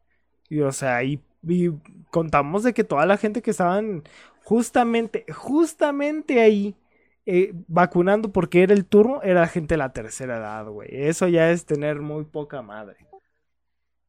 [0.49, 1.69] Y, o sea, y, y
[2.11, 4.03] contamos de que toda la gente que estaban
[4.47, 6.73] justamente, justamente ahí
[7.25, 10.87] eh, vacunando porque era el turno, era gente de la tercera edad, güey.
[10.89, 13.05] Eso ya es tener muy poca madre.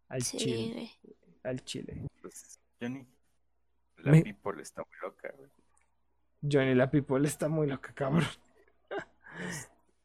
[0.09, 1.17] Al Sí, chile, güey.
[1.43, 2.07] al chile.
[2.23, 3.05] Pues, Johnny.
[3.97, 5.51] La Me- people está muy loca, güey.
[6.41, 8.23] Johnny la people está muy loca, cabrón.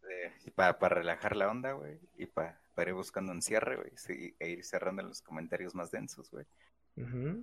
[0.09, 1.99] Eh, y para, para relajar la onda, güey.
[2.17, 3.91] Y para, para ir buscando un cierre, güey.
[3.97, 6.45] sí, e ir cerrando en los comentarios más densos, güey.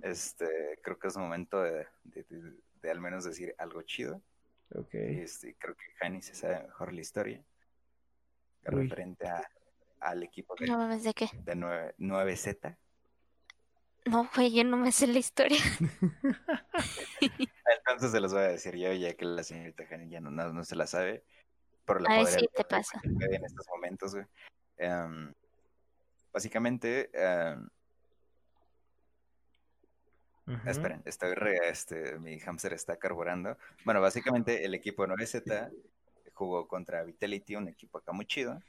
[0.03, 4.21] Este, creo que es momento de, de- de- de al menos decir algo chido.
[4.73, 4.93] Ok.
[4.93, 7.43] Este, creo que Hani se sabe mejor la historia.
[8.71, 8.83] Uy.
[8.83, 9.43] Referente a,
[9.99, 11.29] al equipo de, No mames, ¿de qué?
[11.33, 12.77] de 9, 9Z.
[14.05, 15.59] No, güey, yo no me sé la historia.
[17.77, 20.51] Entonces se los voy a decir yo, ya que la señorita Hani ya no, no,
[20.51, 21.23] no se la sabe.
[21.85, 22.99] Pero la sí, te leer pasa.
[23.03, 24.25] en estos momentos, güey.
[24.77, 25.33] Em,
[26.33, 27.11] básicamente,
[30.65, 33.57] esperen, estoy re, este, mi hamster está carburando.
[33.85, 35.71] Bueno, básicamente el equipo 9Z
[36.33, 38.59] jugó contra Vitality, un equipo acá muy chido.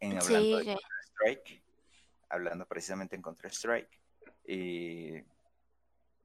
[0.00, 0.78] En hablando Sí, de.
[1.12, 1.62] Strike,
[2.28, 4.00] hablando precisamente en Counter Strike.
[4.46, 5.22] Y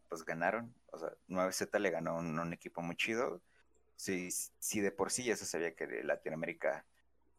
[0.08, 0.74] pues ganaron.
[0.92, 3.42] O sea, 9Z le ganó un, un equipo muy chido.
[3.96, 6.86] Si, si de por sí ya se sabía que de Latinoamérica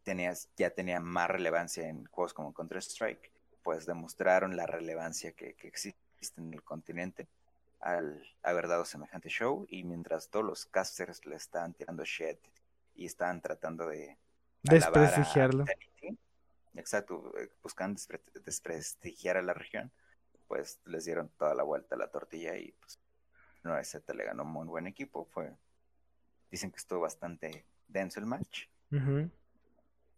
[0.02, 3.32] tenías, ya tenía más relevancia en juegos como Counter Strike,
[3.62, 6.00] pues demostraron la relevancia que, que existe
[6.36, 7.28] en el continente
[7.81, 9.66] al haber dado semejante show.
[9.68, 12.39] Y mientras todos los casters le estaban tirando shit
[12.95, 14.16] y estaban tratando de
[14.62, 15.64] Desprestigiarlo.
[16.74, 19.91] Exacto, eh, buscan despre- desprestigiar a la región,
[20.47, 22.99] pues les dieron toda la vuelta a la tortilla y pues
[23.64, 25.24] 9Z le ganó un muy buen equipo.
[25.24, 25.53] Fue,
[26.51, 28.66] dicen que estuvo bastante denso el match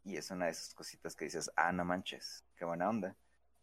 [0.04, 3.14] y es una de esas cositas que dices, ah, no manches, qué buena onda.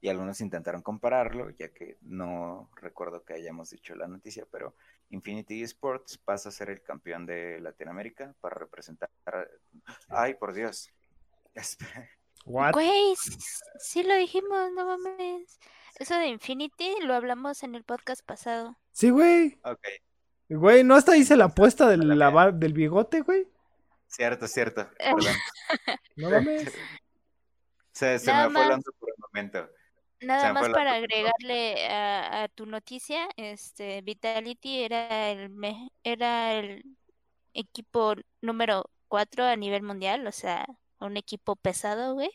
[0.01, 4.75] Y algunos intentaron compararlo, ya que no recuerdo que hayamos dicho la noticia, pero
[5.09, 9.09] Infinity Esports pasa a ser el campeón de Latinoamérica para representar.
[10.07, 10.89] Ay, por Dios.
[12.45, 12.73] What?
[12.73, 13.15] Güey,
[13.79, 15.59] sí lo dijimos, no mames.
[15.99, 18.77] Eso de Infinity lo hablamos en el podcast pasado.
[18.91, 19.59] Sí, güey.
[19.63, 19.85] Ok,
[20.49, 23.47] Güey, ¿no hasta hice la apuesta del, la del bigote, güey?
[24.07, 24.89] cierto, cierto.
[24.97, 25.35] Perdón.
[26.15, 26.73] No mames.
[27.91, 29.69] Se, se me fue onda por un momento.
[30.21, 36.83] Nada más para agregarle a, a tu noticia, este Vitality era el me- era el
[37.53, 40.65] equipo número 4 a nivel mundial, o sea,
[40.99, 42.31] un equipo pesado, güey,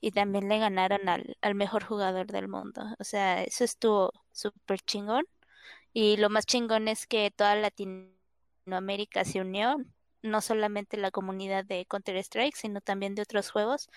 [0.00, 2.82] y también le ganaron al, al mejor jugador del mundo.
[2.98, 5.24] O sea, eso estuvo súper chingón.
[5.92, 9.76] Y lo más chingón es que toda Latinoamérica se unió,
[10.22, 13.88] no solamente la comunidad de Counter-Strike, sino también de otros juegos,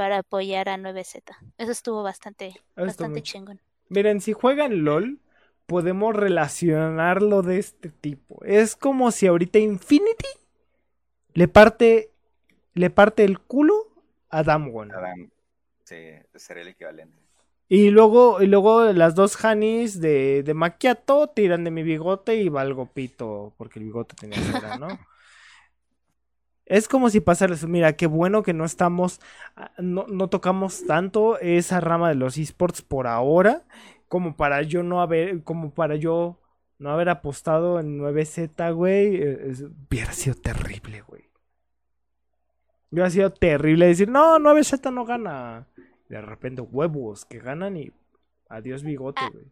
[0.00, 1.36] para apoyar a 9Z.
[1.58, 3.60] Eso estuvo bastante, bastante chingón.
[3.90, 5.18] Miren, si juegan LOL,
[5.66, 8.42] podemos relacionarlo de este tipo.
[8.46, 10.30] Es como si ahorita Infinity
[11.34, 12.08] le parte,
[12.72, 13.74] le parte el culo
[14.30, 14.90] a Damwon.
[14.90, 15.28] Adam,
[15.84, 15.96] sí,
[16.34, 17.18] sería el equivalente.
[17.68, 22.48] Y luego, y luego las dos Hanis de, de Macchiato tiran de mi bigote y
[22.48, 24.88] valgo pito, porque el bigote tenía cera, ¿no?
[26.70, 29.20] Es como si pasarles, mira, qué bueno que no estamos,
[29.56, 33.64] ah, no, no tocamos tanto esa rama de los esports por ahora,
[34.06, 36.38] como para yo no haber, como para yo
[36.78, 41.24] no haber apostado en 9Z, güey, eh, es- hubiera sido terrible, güey.
[42.92, 45.66] Hubiera sido terrible decir, no, 9Z no gana.
[46.08, 47.90] De repente, huevos que ganan y
[48.48, 49.46] adiós bigote, güey.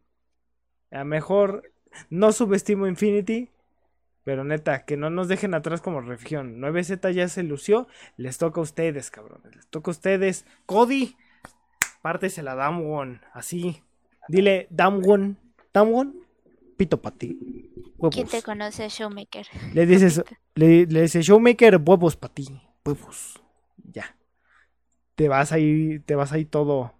[0.93, 1.65] A mejor
[2.11, 3.51] no subestimo Infinity,
[4.29, 6.61] pero neta, que no nos dejen atrás como región.
[6.61, 7.89] 9Z ya se lució,
[8.19, 9.57] les toca a ustedes, cabrones.
[9.57, 10.45] Les toca a ustedes.
[10.67, 11.17] Cody,
[12.03, 13.83] pártese la Damwon, así.
[14.29, 15.39] Dile, Damwon,
[15.73, 16.15] Damwon,
[16.77, 17.73] pito para ti.
[17.97, 18.15] Huevos.
[18.15, 19.47] ¿Quién te conoce Showmaker?
[19.73, 20.23] Le dices,
[20.55, 22.49] le, le dice Showmaker, huevos para ti,
[22.85, 23.43] huevos.
[23.79, 24.15] Ya.
[25.15, 26.93] Te vas ahí, te vas ahí todo,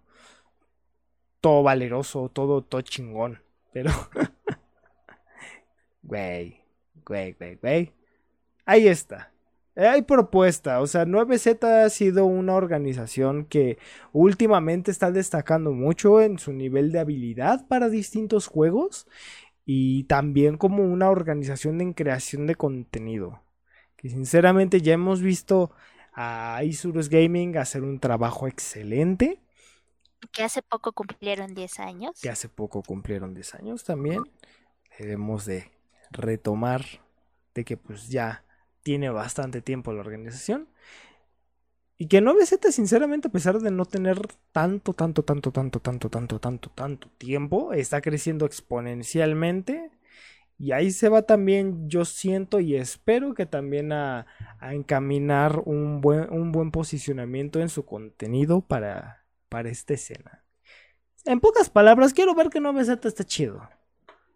[1.41, 3.43] todo valeroso, todo, todo chingón.
[3.71, 3.91] Pero,
[6.01, 6.58] güey,
[7.09, 7.93] güey, güey, güey.
[8.65, 9.33] Ahí está.
[9.75, 13.77] Hay propuesta, o sea, 9Z ha sido una organización que
[14.11, 19.07] últimamente está destacando mucho en su nivel de habilidad para distintos juegos
[19.65, 23.41] y también como una organización en creación de contenido.
[23.95, 25.71] Que sinceramente ya hemos visto
[26.13, 29.39] a Isurus Gaming hacer un trabajo excelente,
[30.33, 32.19] Que hace poco cumplieron 10 años.
[32.21, 34.21] que hace poco cumplieron 10 años también.
[34.97, 35.71] Debemos de
[36.11, 36.85] retomar
[37.53, 38.43] de que pues ya
[38.83, 40.69] tiene bastante tiempo la organización.
[41.97, 44.21] Y que 9Z, sinceramente, a pesar de no tener
[44.53, 49.91] tanto, tanto, tanto, tanto, tanto, tanto, tanto, tanto tiempo, está creciendo exponencialmente.
[50.57, 54.27] Y ahí se va también, yo siento y espero que también a,
[54.59, 60.45] a encaminar un buen, un buen posicionamiento en su contenido para, para esta escena.
[61.25, 63.69] En pocas palabras, quiero ver que 9Z está chido.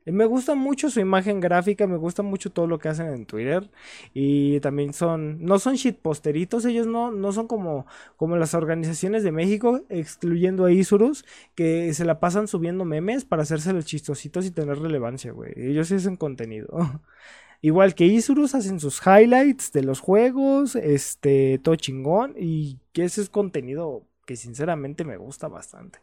[0.06, 3.26] Y Me gusta mucho su imagen gráfica, me gusta mucho todo lo que hacen en
[3.26, 3.70] Twitter.
[4.14, 7.86] Y también son, no son shitposteritos, ellos no, no son como,
[8.18, 11.26] como las organizaciones de México, excluyendo a Isurus,
[11.56, 15.54] que se la pasan subiendo memes para hacerse los chistositos y tener relevancia, güey.
[15.56, 16.68] Ellos hacen contenido.
[17.62, 23.22] Igual que Isurus hacen sus highlights de los juegos, este, todo chingón, y que ese
[23.22, 26.00] es contenido que sinceramente me gusta bastante.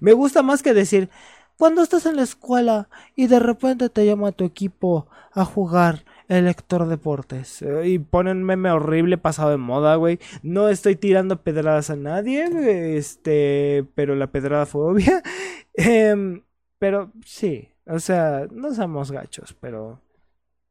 [0.00, 1.10] Me gusta más que decir,
[1.58, 6.46] cuando estás en la escuela y de repente te llama tu equipo a jugar el
[6.48, 10.18] Héctor Deportes eh, y ponen un meme horrible pasado de moda, güey.
[10.42, 15.22] No estoy tirando pedradas a nadie, este, pero la pedrada fue obvia.
[15.76, 16.42] Em,
[16.78, 20.00] pero sí, o sea, no somos gachos, pero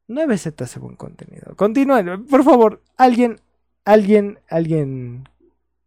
[0.08, 1.54] 9Z hace buen contenido.
[1.56, 3.38] Continúen, por favor, alguien,
[3.84, 5.28] alguien, alguien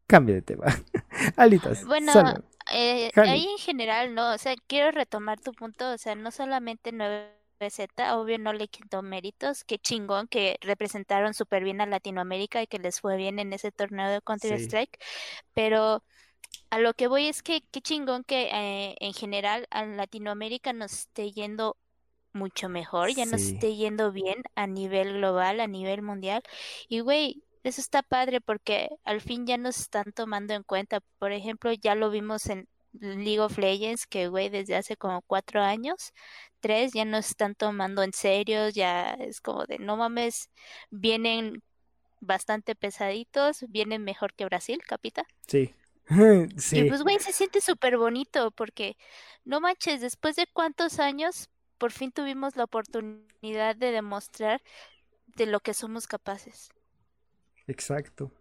[0.05, 0.65] cambie de tema.
[1.35, 2.43] Alitas, Bueno, salud.
[2.69, 6.91] Eh, ahí en general, no, o sea, quiero retomar tu punto, o sea, no solamente
[6.91, 12.67] 9Z, obvio no le quitó méritos, qué chingón que representaron súper bien a Latinoamérica y
[12.67, 14.99] que les fue bien en ese torneo de Counter-Strike,
[15.53, 16.03] pero
[16.69, 20.93] a lo que voy es que qué chingón que eh, en general a Latinoamérica nos
[20.93, 21.77] esté yendo
[22.33, 26.43] mucho mejor, ya nos esté yendo bien a nivel global, a nivel mundial,
[26.89, 31.01] y güey, eso está padre porque al fin ya nos están tomando en cuenta.
[31.19, 35.61] Por ejemplo, ya lo vimos en League of Legends, que güey, desde hace como cuatro
[35.61, 36.13] años,
[36.59, 40.49] tres, ya nos están tomando en serio, ya es como de no mames,
[40.89, 41.61] vienen
[42.19, 45.25] bastante pesaditos, vienen mejor que Brasil, capita.
[45.47, 45.73] Sí.
[46.55, 46.83] Y sí.
[46.85, 48.95] pues güey, se siente súper bonito porque
[49.43, 54.61] no manches, después de cuántos años, por fin tuvimos la oportunidad de demostrar
[55.35, 56.69] de lo que somos capaces.
[57.67, 58.31] Exacto.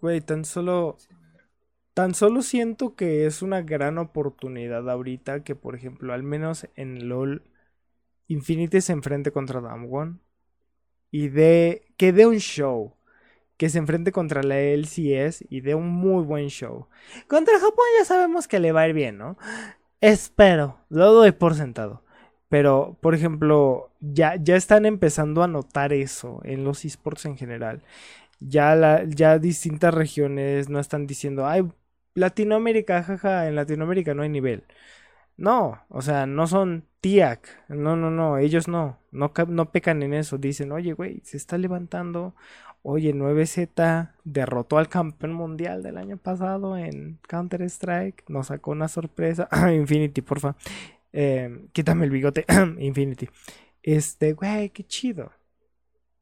[0.00, 0.96] Güey, tan solo.
[1.94, 7.08] Tan solo siento que es una gran oportunidad ahorita que, por ejemplo, al menos en
[7.08, 7.42] LOL,
[8.28, 10.20] Infinity se enfrente contra Damwon.
[11.10, 11.94] Y de.
[11.96, 12.94] que dé un show.
[13.56, 16.88] Que se enfrente contra la LCS y dé un muy buen show.
[17.26, 19.38] Contra Japón ya sabemos que le va a ir bien, ¿no?
[20.02, 22.02] Espero, lo doy por sentado.
[22.48, 27.82] Pero, por ejemplo, ya, ya están empezando a notar eso en los esports en general.
[28.40, 31.68] Ya, la, ya distintas regiones no están diciendo, ay,
[32.14, 34.64] Latinoamérica, jaja, en Latinoamérica no hay nivel.
[35.36, 37.48] No, o sea, no son TIAC.
[37.68, 38.98] No, no, no, ellos no.
[39.12, 40.38] No, no pecan en eso.
[40.38, 42.34] Dicen, oye, güey, se está levantando.
[42.82, 48.24] Oye, 9Z derrotó al campeón mundial del año pasado en Counter-Strike.
[48.28, 49.48] Nos sacó una sorpresa.
[49.74, 50.56] Infinity, porfa.
[51.18, 52.44] Eh, quítame el bigote.
[52.78, 53.30] Infinity.
[53.82, 55.32] Este, güey, qué chido.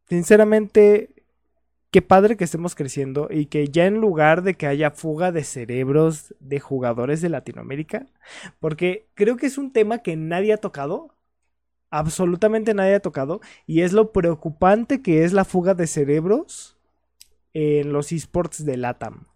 [0.09, 1.11] Sinceramente,
[1.91, 5.43] qué padre que estemos creciendo y que ya en lugar de que haya fuga de
[5.43, 8.07] cerebros de jugadores de Latinoamérica,
[8.61, 11.17] porque creo que es un tema que nadie ha tocado,
[11.91, 16.79] absolutamente nadie ha tocado, y es lo preocupante que es la fuga de cerebros
[17.53, 19.27] en los esports de LATAM.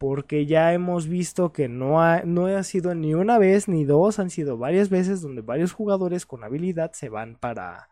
[0.00, 4.18] Porque ya hemos visto que no ha, no ha sido ni una vez ni dos,
[4.18, 7.90] han sido varias veces donde varios jugadores con habilidad se van para,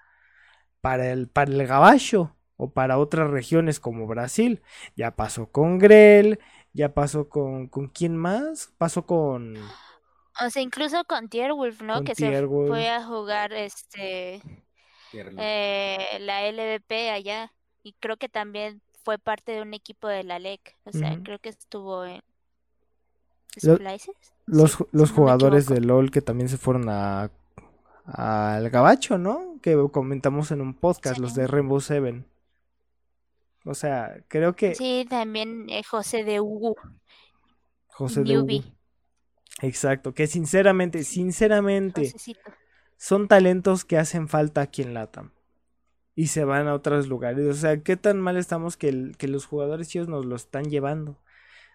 [0.81, 4.63] para el, para el gabacho o para otras regiones como Brasil.
[4.97, 6.41] Ya pasó con Grell,
[6.73, 8.73] ya pasó con, ¿con quién más?
[8.79, 9.57] Pasó con...
[10.41, 11.95] O sea, incluso con Tierwolf, ¿no?
[11.97, 12.69] Con Que se Tierwolf.
[12.69, 14.41] fue a jugar este
[15.13, 17.53] eh, la LVP allá.
[17.83, 20.77] Y creo que también fue parte de un equipo de la LEC.
[20.85, 22.21] O sea, creo que estuvo en.
[23.63, 24.13] Los, Sí,
[24.45, 27.31] los no me jugadores de LOL que también se fueron a
[28.05, 29.61] al gabacho, ¿no?
[29.63, 32.27] Que comentamos en un podcast, los de Rainbow Seven.
[33.65, 36.77] O sea, creo que Sí, también eh, José de Hugo.
[37.87, 38.63] José de Hugo.
[39.63, 42.53] Exacto, que sinceramente, sinceramente, Josecito.
[42.99, 45.33] son talentos que hacen falta aquí en LATAM.
[46.19, 47.47] Y se van a otros lugares.
[47.47, 51.17] O sea, qué tan mal estamos que, que los jugadores chidos nos lo están llevando.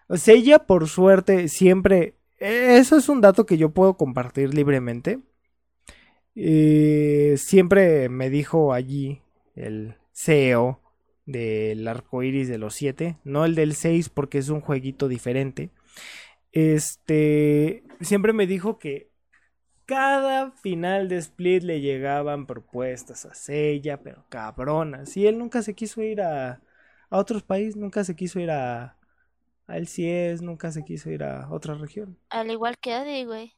[0.06, 2.14] O sea, ella por suerte siempre...
[2.40, 5.20] eh, Eso es un dato que yo puedo compartir libremente.
[6.34, 9.22] Eh, siempre me dijo allí
[9.54, 10.78] el CEO
[11.24, 15.70] del arco iris de los 7, no el del 6 porque es un jueguito diferente.
[16.52, 19.08] Este siempre me dijo que
[19.86, 25.16] cada final de Split le llegaban propuestas a Sella, pero cabronas.
[25.16, 26.60] Y él nunca se quiso ir a,
[27.10, 28.96] a otros países, nunca se quiso ir a,
[29.66, 32.18] a El CIES, nunca se quiso ir a otra región.
[32.30, 33.54] Al igual que Adi, güey.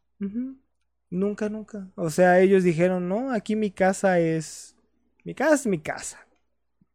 [1.10, 1.88] Nunca, nunca.
[1.94, 4.76] O sea, ellos dijeron, no, aquí mi casa es...
[5.24, 6.26] Mi casa es mi casa.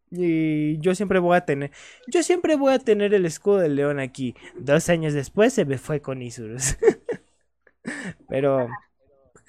[0.10, 1.72] Y yo siempre voy a tener...
[2.08, 4.36] Yo siempre voy a tener el escudo del león aquí.
[4.58, 6.78] Dos años después se me fue con Isurus.
[8.30, 8.68] Pero...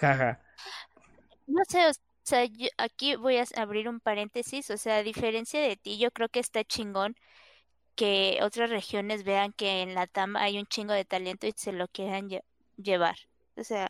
[0.02, 0.40] Jaja.
[1.46, 1.92] No sé, o
[2.24, 4.68] sea, yo- aquí voy a abrir un paréntesis.
[4.70, 7.14] O sea, a diferencia de ti, yo creo que está chingón
[7.94, 11.72] que otras regiones vean que en la TAM hay un chingo de talento y se
[11.72, 12.42] lo quieran lle-
[12.76, 13.16] llevar.
[13.56, 13.88] O sea,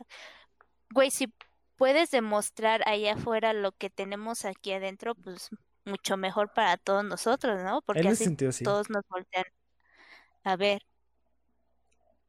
[0.91, 1.33] güey, si
[1.77, 5.49] puedes demostrar allá afuera lo que tenemos aquí adentro, pues
[5.85, 7.81] mucho mejor para todos nosotros, ¿no?
[7.81, 8.63] Porque En ese así sentido, sí.
[8.63, 9.45] todos nos voltean
[10.43, 10.81] a ver.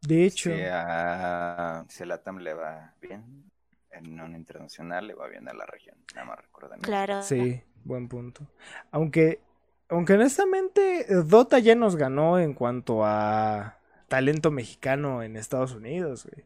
[0.01, 3.51] De hecho, Si a, si a Latam le va bien,
[3.94, 5.96] en un internacional le va bien a la región.
[6.14, 6.80] Nada más recuerden.
[6.80, 7.22] Claro.
[7.22, 8.46] sí, buen punto.
[8.90, 9.40] Aunque,
[9.88, 16.44] aunque honestamente, Dota ya nos ganó en cuanto a talento mexicano en Estados Unidos, güey.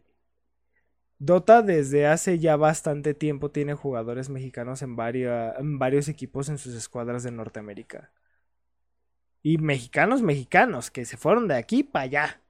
[1.20, 6.58] Dota desde hace ya bastante tiempo tiene jugadores mexicanos en, varia- en varios equipos en
[6.58, 8.12] sus escuadras de Norteamérica.
[9.42, 12.40] Y mexicanos, mexicanos, que se fueron de aquí para allá.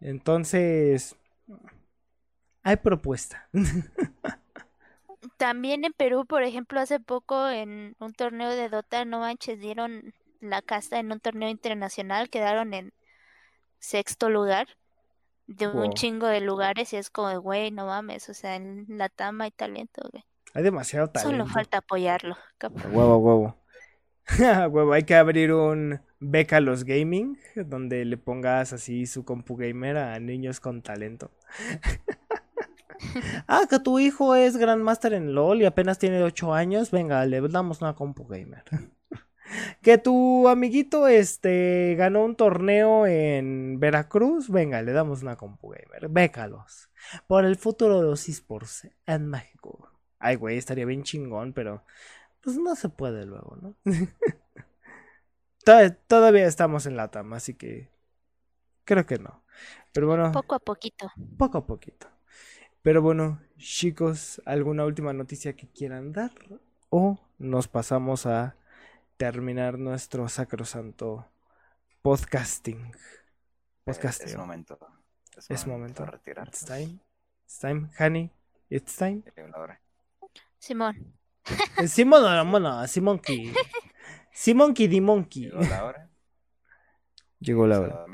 [0.00, 1.16] Entonces,
[2.62, 3.48] hay propuesta.
[5.36, 10.14] También en Perú, por ejemplo, hace poco en un torneo de Dota, no manches, dieron
[10.40, 12.92] la casta en un torneo internacional, quedaron en
[13.78, 14.66] sexto lugar
[15.46, 19.08] de un chingo de lugares y es como, güey, no mames, o sea, en la
[19.08, 20.24] tama hay talento, güey.
[20.54, 21.46] Hay demasiado Solo talento.
[21.46, 22.36] falta apoyarlo.
[22.58, 23.56] cap- A Huevo, huevo.
[24.70, 29.56] Huevo, hay que abrir un beca a los gaming, donde le pongas así su compu
[29.56, 31.30] gamer a niños con talento.
[33.48, 37.40] ah, que tu hijo es Grandmaster en LOL y apenas tiene 8 años, venga, le
[37.48, 38.64] damos una compu gamer.
[39.82, 46.08] que tu amiguito este ganó un torneo en Veracruz, venga, le damos una compu gamer.
[46.08, 46.90] Bécalos.
[47.26, 49.90] Por el futuro de los esports en México.
[50.18, 51.84] Ay, güey, estaría bien chingón, pero
[52.40, 53.74] pues no se puede luego, ¿no?
[55.64, 57.90] Tod- Todavía estamos en LATAM, así que
[58.84, 59.42] creo que no.
[59.92, 61.10] Pero bueno, Poco a poquito.
[61.38, 62.08] poco a poquito.
[62.86, 66.30] Pero bueno, chicos, ¿alguna última noticia que quieran dar?
[66.88, 68.54] ¿O nos pasamos a
[69.16, 71.26] terminar nuestro sacrosanto
[72.00, 72.78] podcasting?
[72.86, 72.92] Eh,
[73.82, 74.28] Podcasting.
[74.28, 74.78] Es momento.
[75.36, 76.06] Es, Es momento.
[76.46, 77.00] It's time.
[77.44, 78.30] It's time, honey.
[78.70, 79.24] It's time.
[79.34, 79.80] Llegó la hora.
[80.60, 81.12] Simón,
[81.78, 83.52] Eh, Simón, no, no, no, Simonki.
[84.30, 85.50] Simonki di Monkey.
[85.50, 86.10] Llegó la hora.
[87.40, 88.06] Llegó la hora.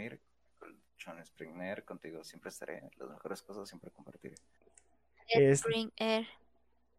[1.43, 2.91] Sean Springer, contigo siempre estaré.
[2.99, 4.35] Las mejores cosas siempre compartiré.
[5.29, 6.27] Spring Air.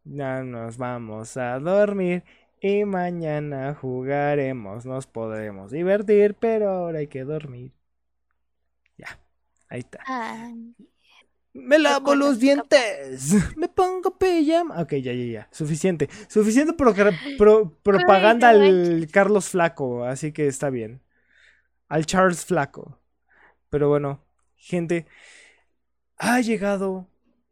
[0.05, 2.23] Ya nos vamos a dormir
[2.61, 4.85] y mañana jugaremos.
[4.85, 7.71] Nos podremos divertir, pero ahora hay que dormir.
[8.97, 9.19] Ya,
[9.69, 9.99] ahí está.
[10.05, 10.75] Ay,
[11.53, 13.55] Me lavo los dientes.
[13.55, 14.81] Me pongo pijama.
[14.81, 15.47] Ok, ya, ya, ya.
[15.51, 16.09] Suficiente.
[16.27, 16.93] Suficiente pro-
[17.37, 20.03] pro- propaganda al Carlos Flaco.
[20.05, 21.01] Así que está bien.
[21.87, 22.99] Al Charles Flaco.
[23.69, 24.22] Pero bueno,
[24.63, 25.05] gente.
[26.17, 27.07] Ha llegado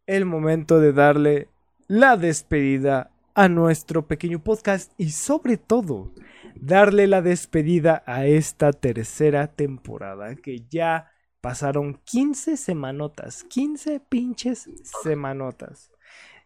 [0.08, 1.50] el momento de darle
[1.88, 4.94] la despedida a nuestro pequeño podcast.
[4.98, 6.14] Y sobre todo,
[6.56, 10.36] darle la despedida a esta tercera temporada.
[10.36, 11.12] Que ya
[11.42, 14.70] Pasaron 15 semanotas, 15 pinches
[15.02, 15.91] semanotas.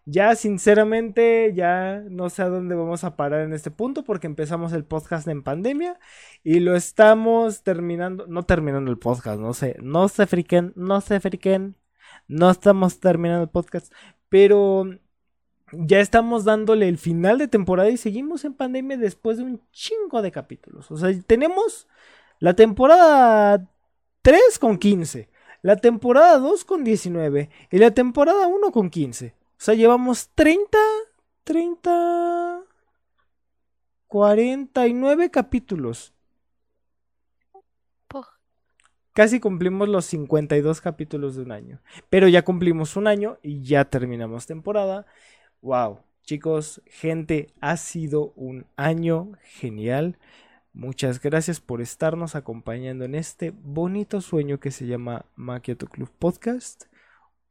[0.07, 4.71] Ya sinceramente ya no sé a dónde vamos a parar en este punto porque empezamos
[4.73, 5.99] el podcast en pandemia
[6.43, 11.19] y lo estamos terminando, no terminando el podcast, no sé, no se friquen, no se
[11.19, 11.75] friquen,
[12.27, 13.91] no estamos terminando el podcast,
[14.29, 14.85] pero
[15.71, 20.21] ya estamos dándole el final de temporada y seguimos en pandemia después de un chingo
[20.21, 20.91] de capítulos.
[20.91, 21.87] O sea, tenemos
[22.39, 23.67] la temporada
[24.21, 25.29] 3 con 15,
[25.63, 29.33] la temporada 2 con 19 y la temporada 1 con 15.
[29.57, 30.77] O sea, llevamos 30,
[31.43, 32.61] 30,
[34.07, 36.13] 49 capítulos.
[39.15, 41.81] Casi cumplimos los 52 capítulos de un año.
[42.09, 45.05] Pero ya cumplimos un año y ya terminamos temporada.
[45.61, 45.99] Wow.
[46.23, 50.17] Chicos, gente, ha sido un año genial.
[50.73, 56.87] Muchas gracias por estarnos acompañando en este bonito sueño que se llama Maquiato Club Podcast.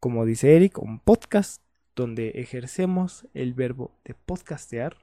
[0.00, 1.63] Como dice Eric, un podcast
[1.94, 4.96] donde ejercemos el verbo de podcastear.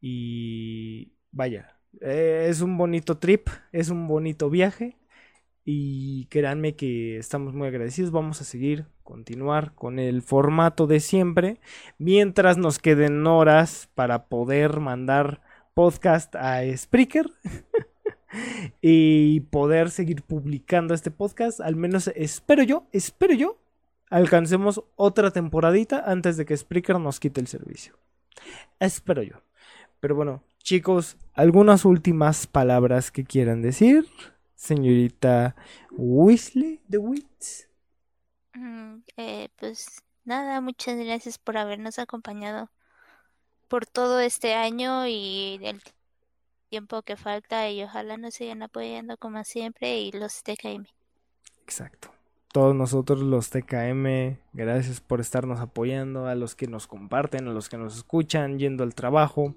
[0.00, 4.96] Y vaya, eh, es un bonito trip, es un bonito viaje.
[5.64, 8.10] Y créanme que estamos muy agradecidos.
[8.10, 11.60] Vamos a seguir, continuar con el formato de siempre.
[11.98, 15.40] Mientras nos queden horas para poder mandar
[15.74, 17.30] podcast a Spreaker.
[18.80, 21.60] y poder seguir publicando este podcast.
[21.60, 23.58] Al menos espero yo, espero yo,
[24.10, 27.96] alcancemos otra temporadita antes de que Spreaker nos quite el servicio.
[28.78, 29.42] Espero yo.
[30.00, 34.06] Pero bueno, chicos, algunas últimas palabras que quieran decir.
[34.54, 35.56] Señorita
[35.92, 37.68] Weasley de Wits.
[38.54, 42.70] Mm, eh, pues nada, muchas gracias por habernos acompañado
[43.68, 45.82] por todo este año y el
[46.68, 50.86] tiempo que falta y ojalá nos sigan apoyando como siempre y los TKM.
[51.62, 52.13] Exacto.
[52.54, 57.68] Todos nosotros los TKM, gracias por estarnos apoyando, a los que nos comparten, a los
[57.68, 59.56] que nos escuchan yendo al trabajo,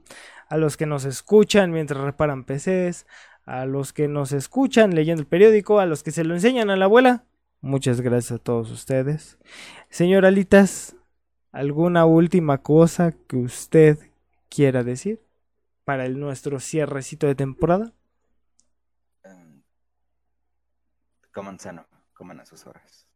[0.49, 3.05] a los que nos escuchan mientras reparan PCs,
[3.45, 6.75] a los que nos escuchan leyendo el periódico, a los que se lo enseñan a
[6.75, 7.23] la abuela.
[7.61, 9.37] Muchas gracias a todos ustedes.
[9.89, 10.95] Señor Alitas,
[11.51, 13.99] ¿alguna última cosa que usted
[14.49, 15.21] quiera decir
[15.85, 17.93] para el nuestro cierrecito de temporada?
[19.23, 19.61] Em,
[21.31, 21.85] coman sano,
[22.17, 23.07] coman a sus horas.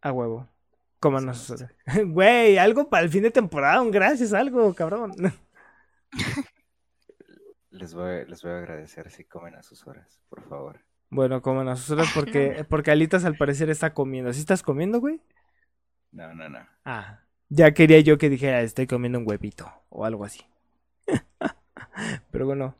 [0.00, 0.48] A huevo.
[1.00, 1.74] Coman a sus horas.
[2.06, 5.12] Güey, algo para el fin de temporada, un gracias, algo, cabrón.
[7.70, 10.84] Les voy, les voy a agradecer si comen a sus horas, por favor.
[11.08, 14.30] Bueno, coman a sus horas porque, porque Alitas al parecer está comiendo.
[14.32, 15.22] ¿Sí estás comiendo, güey?
[16.12, 16.60] No, no, no.
[16.84, 20.42] Ah, ya quería yo que dijera estoy comiendo un huevito o algo así.
[22.30, 22.76] Pero bueno,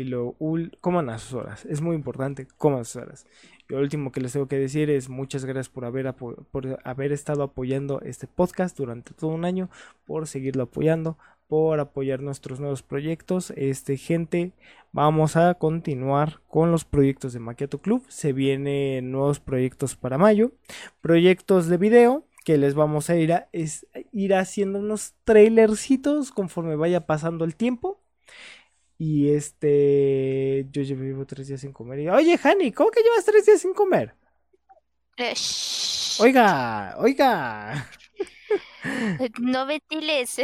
[0.00, 0.36] y lo
[0.80, 1.64] coman a sus horas.
[1.66, 3.26] Es muy importante, coman a sus horas.
[3.68, 7.12] Y lo último que les tengo que decir es muchas gracias por haber, por haber
[7.12, 9.70] estado apoyando este podcast durante todo un año,
[10.06, 13.52] por seguirlo apoyando, por apoyar nuestros nuevos proyectos.
[13.56, 14.52] Este, gente,
[14.92, 18.04] vamos a continuar con los proyectos de Maquiato Club.
[18.08, 20.52] Se vienen nuevos proyectos para mayo,
[21.00, 26.76] proyectos de video que les vamos a ir a es, ir haciendo unos trailercitos conforme
[26.76, 28.00] vaya pasando el tiempo.
[29.02, 32.00] Y este, yo llevo tres días sin comer.
[32.00, 34.14] Y, Oye, Hani, ¿cómo que llevas tres días sin comer?
[35.16, 35.32] Eh,
[36.18, 37.88] oiga, oiga.
[39.40, 40.40] No ventiles.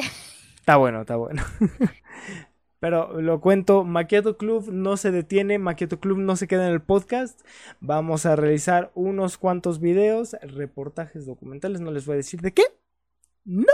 [0.57, 1.43] Está bueno, está bueno.
[2.81, 6.81] Pero lo cuento, Maquiato Club no se detiene, Maquiato Club no se queda en el
[6.81, 7.39] podcast.
[7.81, 12.65] Vamos a realizar unos cuantos videos, reportajes documentales, no les voy a decir de qué.
[13.45, 13.73] No,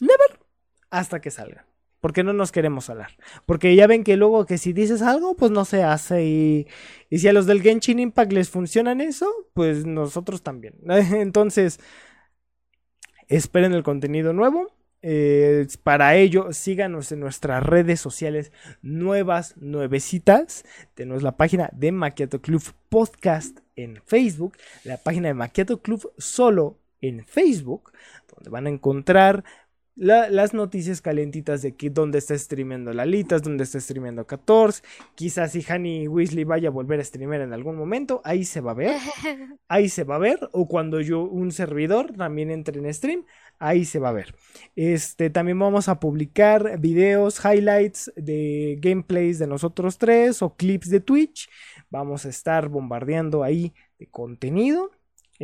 [0.00, 0.40] never,
[0.90, 1.66] hasta que salga.
[2.02, 3.16] Porque no nos queremos hablar.
[3.46, 6.24] Porque ya ven que luego que si dices algo, pues no se hace.
[6.24, 6.66] Y,
[7.08, 10.74] y si a los del Genshin Impact les funcionan eso, pues nosotros también.
[10.88, 11.78] Entonces,
[13.28, 14.66] esperen el contenido nuevo.
[15.00, 18.50] Eh, para ello, síganos en nuestras redes sociales
[18.82, 20.64] nuevas, nuevecitas.
[20.94, 26.80] Tenemos la página de Maquiato Club Podcast en Facebook, la página de Maquiato Club solo
[27.00, 27.92] en Facebook,
[28.34, 29.44] donde van a encontrar
[29.94, 34.82] las noticias calentitas de que dónde está streameando Lalitas, dónde está streameando 14.
[35.14, 38.72] Quizás si Hani Weasley vaya a volver a streamear en algún momento, ahí se va
[38.72, 38.96] a ver.
[39.68, 40.38] Ahí se va a ver.
[40.52, 43.24] O cuando yo, un servidor, también entre en stream,
[43.58, 44.34] ahí se va a ver.
[44.76, 51.00] Este, también vamos a publicar videos, highlights de gameplays de nosotros tres o clips de
[51.00, 51.48] Twitch.
[51.88, 54.90] Vamos a estar bombardeando ahí de contenido.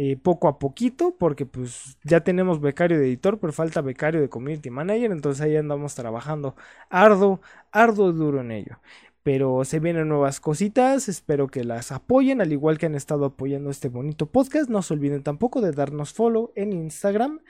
[0.00, 4.28] Eh, poco a poquito, porque pues ya tenemos becario de editor, pero falta becario de
[4.28, 6.54] community manager, entonces ahí andamos trabajando
[6.88, 7.40] arduo,
[7.72, 8.78] arduo duro en ello.
[9.24, 13.70] Pero se vienen nuevas cositas, espero que las apoyen, al igual que han estado apoyando
[13.70, 14.70] este bonito podcast.
[14.70, 17.40] No se olviden tampoco de darnos follow en Instagram,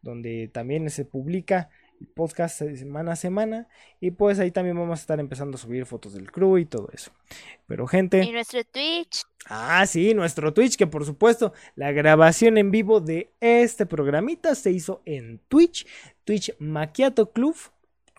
[0.00, 1.68] donde también se publica
[2.14, 3.68] podcast semana a semana.
[4.00, 6.88] Y pues ahí también vamos a estar empezando a subir fotos del crew y todo
[6.92, 7.10] eso.
[7.66, 8.22] Pero gente...
[8.24, 9.24] Y nuestro Twitch.
[9.46, 14.70] Ah, sí, nuestro Twitch, que por supuesto la grabación en vivo de este programita se
[14.70, 15.86] hizo en Twitch.
[16.24, 17.56] Twitch Maquiato Club.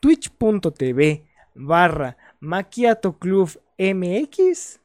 [0.02, 1.26] Twitch.tv
[1.56, 4.80] barra Maquiato Club MX.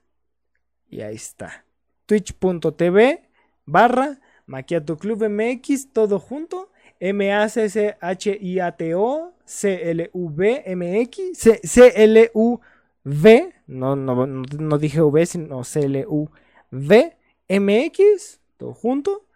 [0.89, 1.65] Y ahí está.
[2.07, 3.29] Twitch.tv
[3.65, 6.71] barra Maquiato Club MX, todo junto.
[7.11, 11.21] M-A-C-C-H-I-A-T-O C-L-U-V-M-X
[11.63, 17.17] C-L-U-V no, no, no, dije V, sino C-L-U-V
[17.49, 19.27] M-X todo junto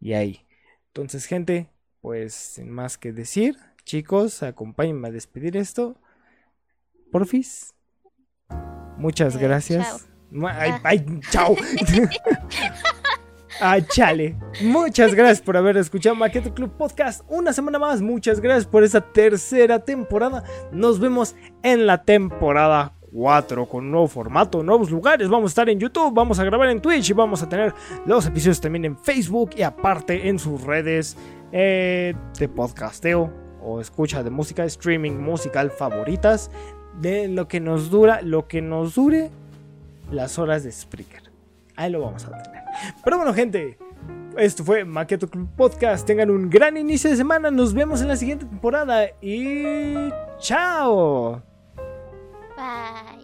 [0.00, 0.46] y ahí.
[0.88, 1.68] Entonces, gente,
[2.00, 5.96] pues sin más que decir, chicos, acompáñenme a despedir esto.
[7.10, 7.74] Porfis.
[8.98, 10.08] Muchas Eh, gracias.
[10.30, 10.80] chao.
[10.84, 11.56] Ay, chao.
[13.60, 14.36] Ah, chale.
[14.62, 18.02] Muchas gracias por haber escuchado Maqueto Club Podcast una semana más.
[18.02, 20.42] Muchas gracias por esa tercera temporada.
[20.72, 25.28] Nos vemos en la temporada 4 con nuevo formato, nuevos lugares.
[25.28, 27.72] Vamos a estar en YouTube, vamos a grabar en Twitch y vamos a tener
[28.06, 31.16] los episodios también en Facebook y aparte en sus redes
[31.52, 33.32] eh, de podcasteo
[33.62, 36.50] o escucha de música, streaming musical favoritas.
[37.00, 39.30] De lo que nos dura, lo que nos dure
[40.12, 41.23] las horas de Spreaker.
[41.76, 42.62] Ahí lo vamos a tener.
[43.04, 43.78] Pero bueno, gente,
[44.36, 46.06] esto fue Maqueto Club Podcast.
[46.06, 47.50] Tengan un gran inicio de semana.
[47.50, 49.06] Nos vemos en la siguiente temporada.
[49.20, 51.42] Y chao.
[52.56, 53.23] Bye.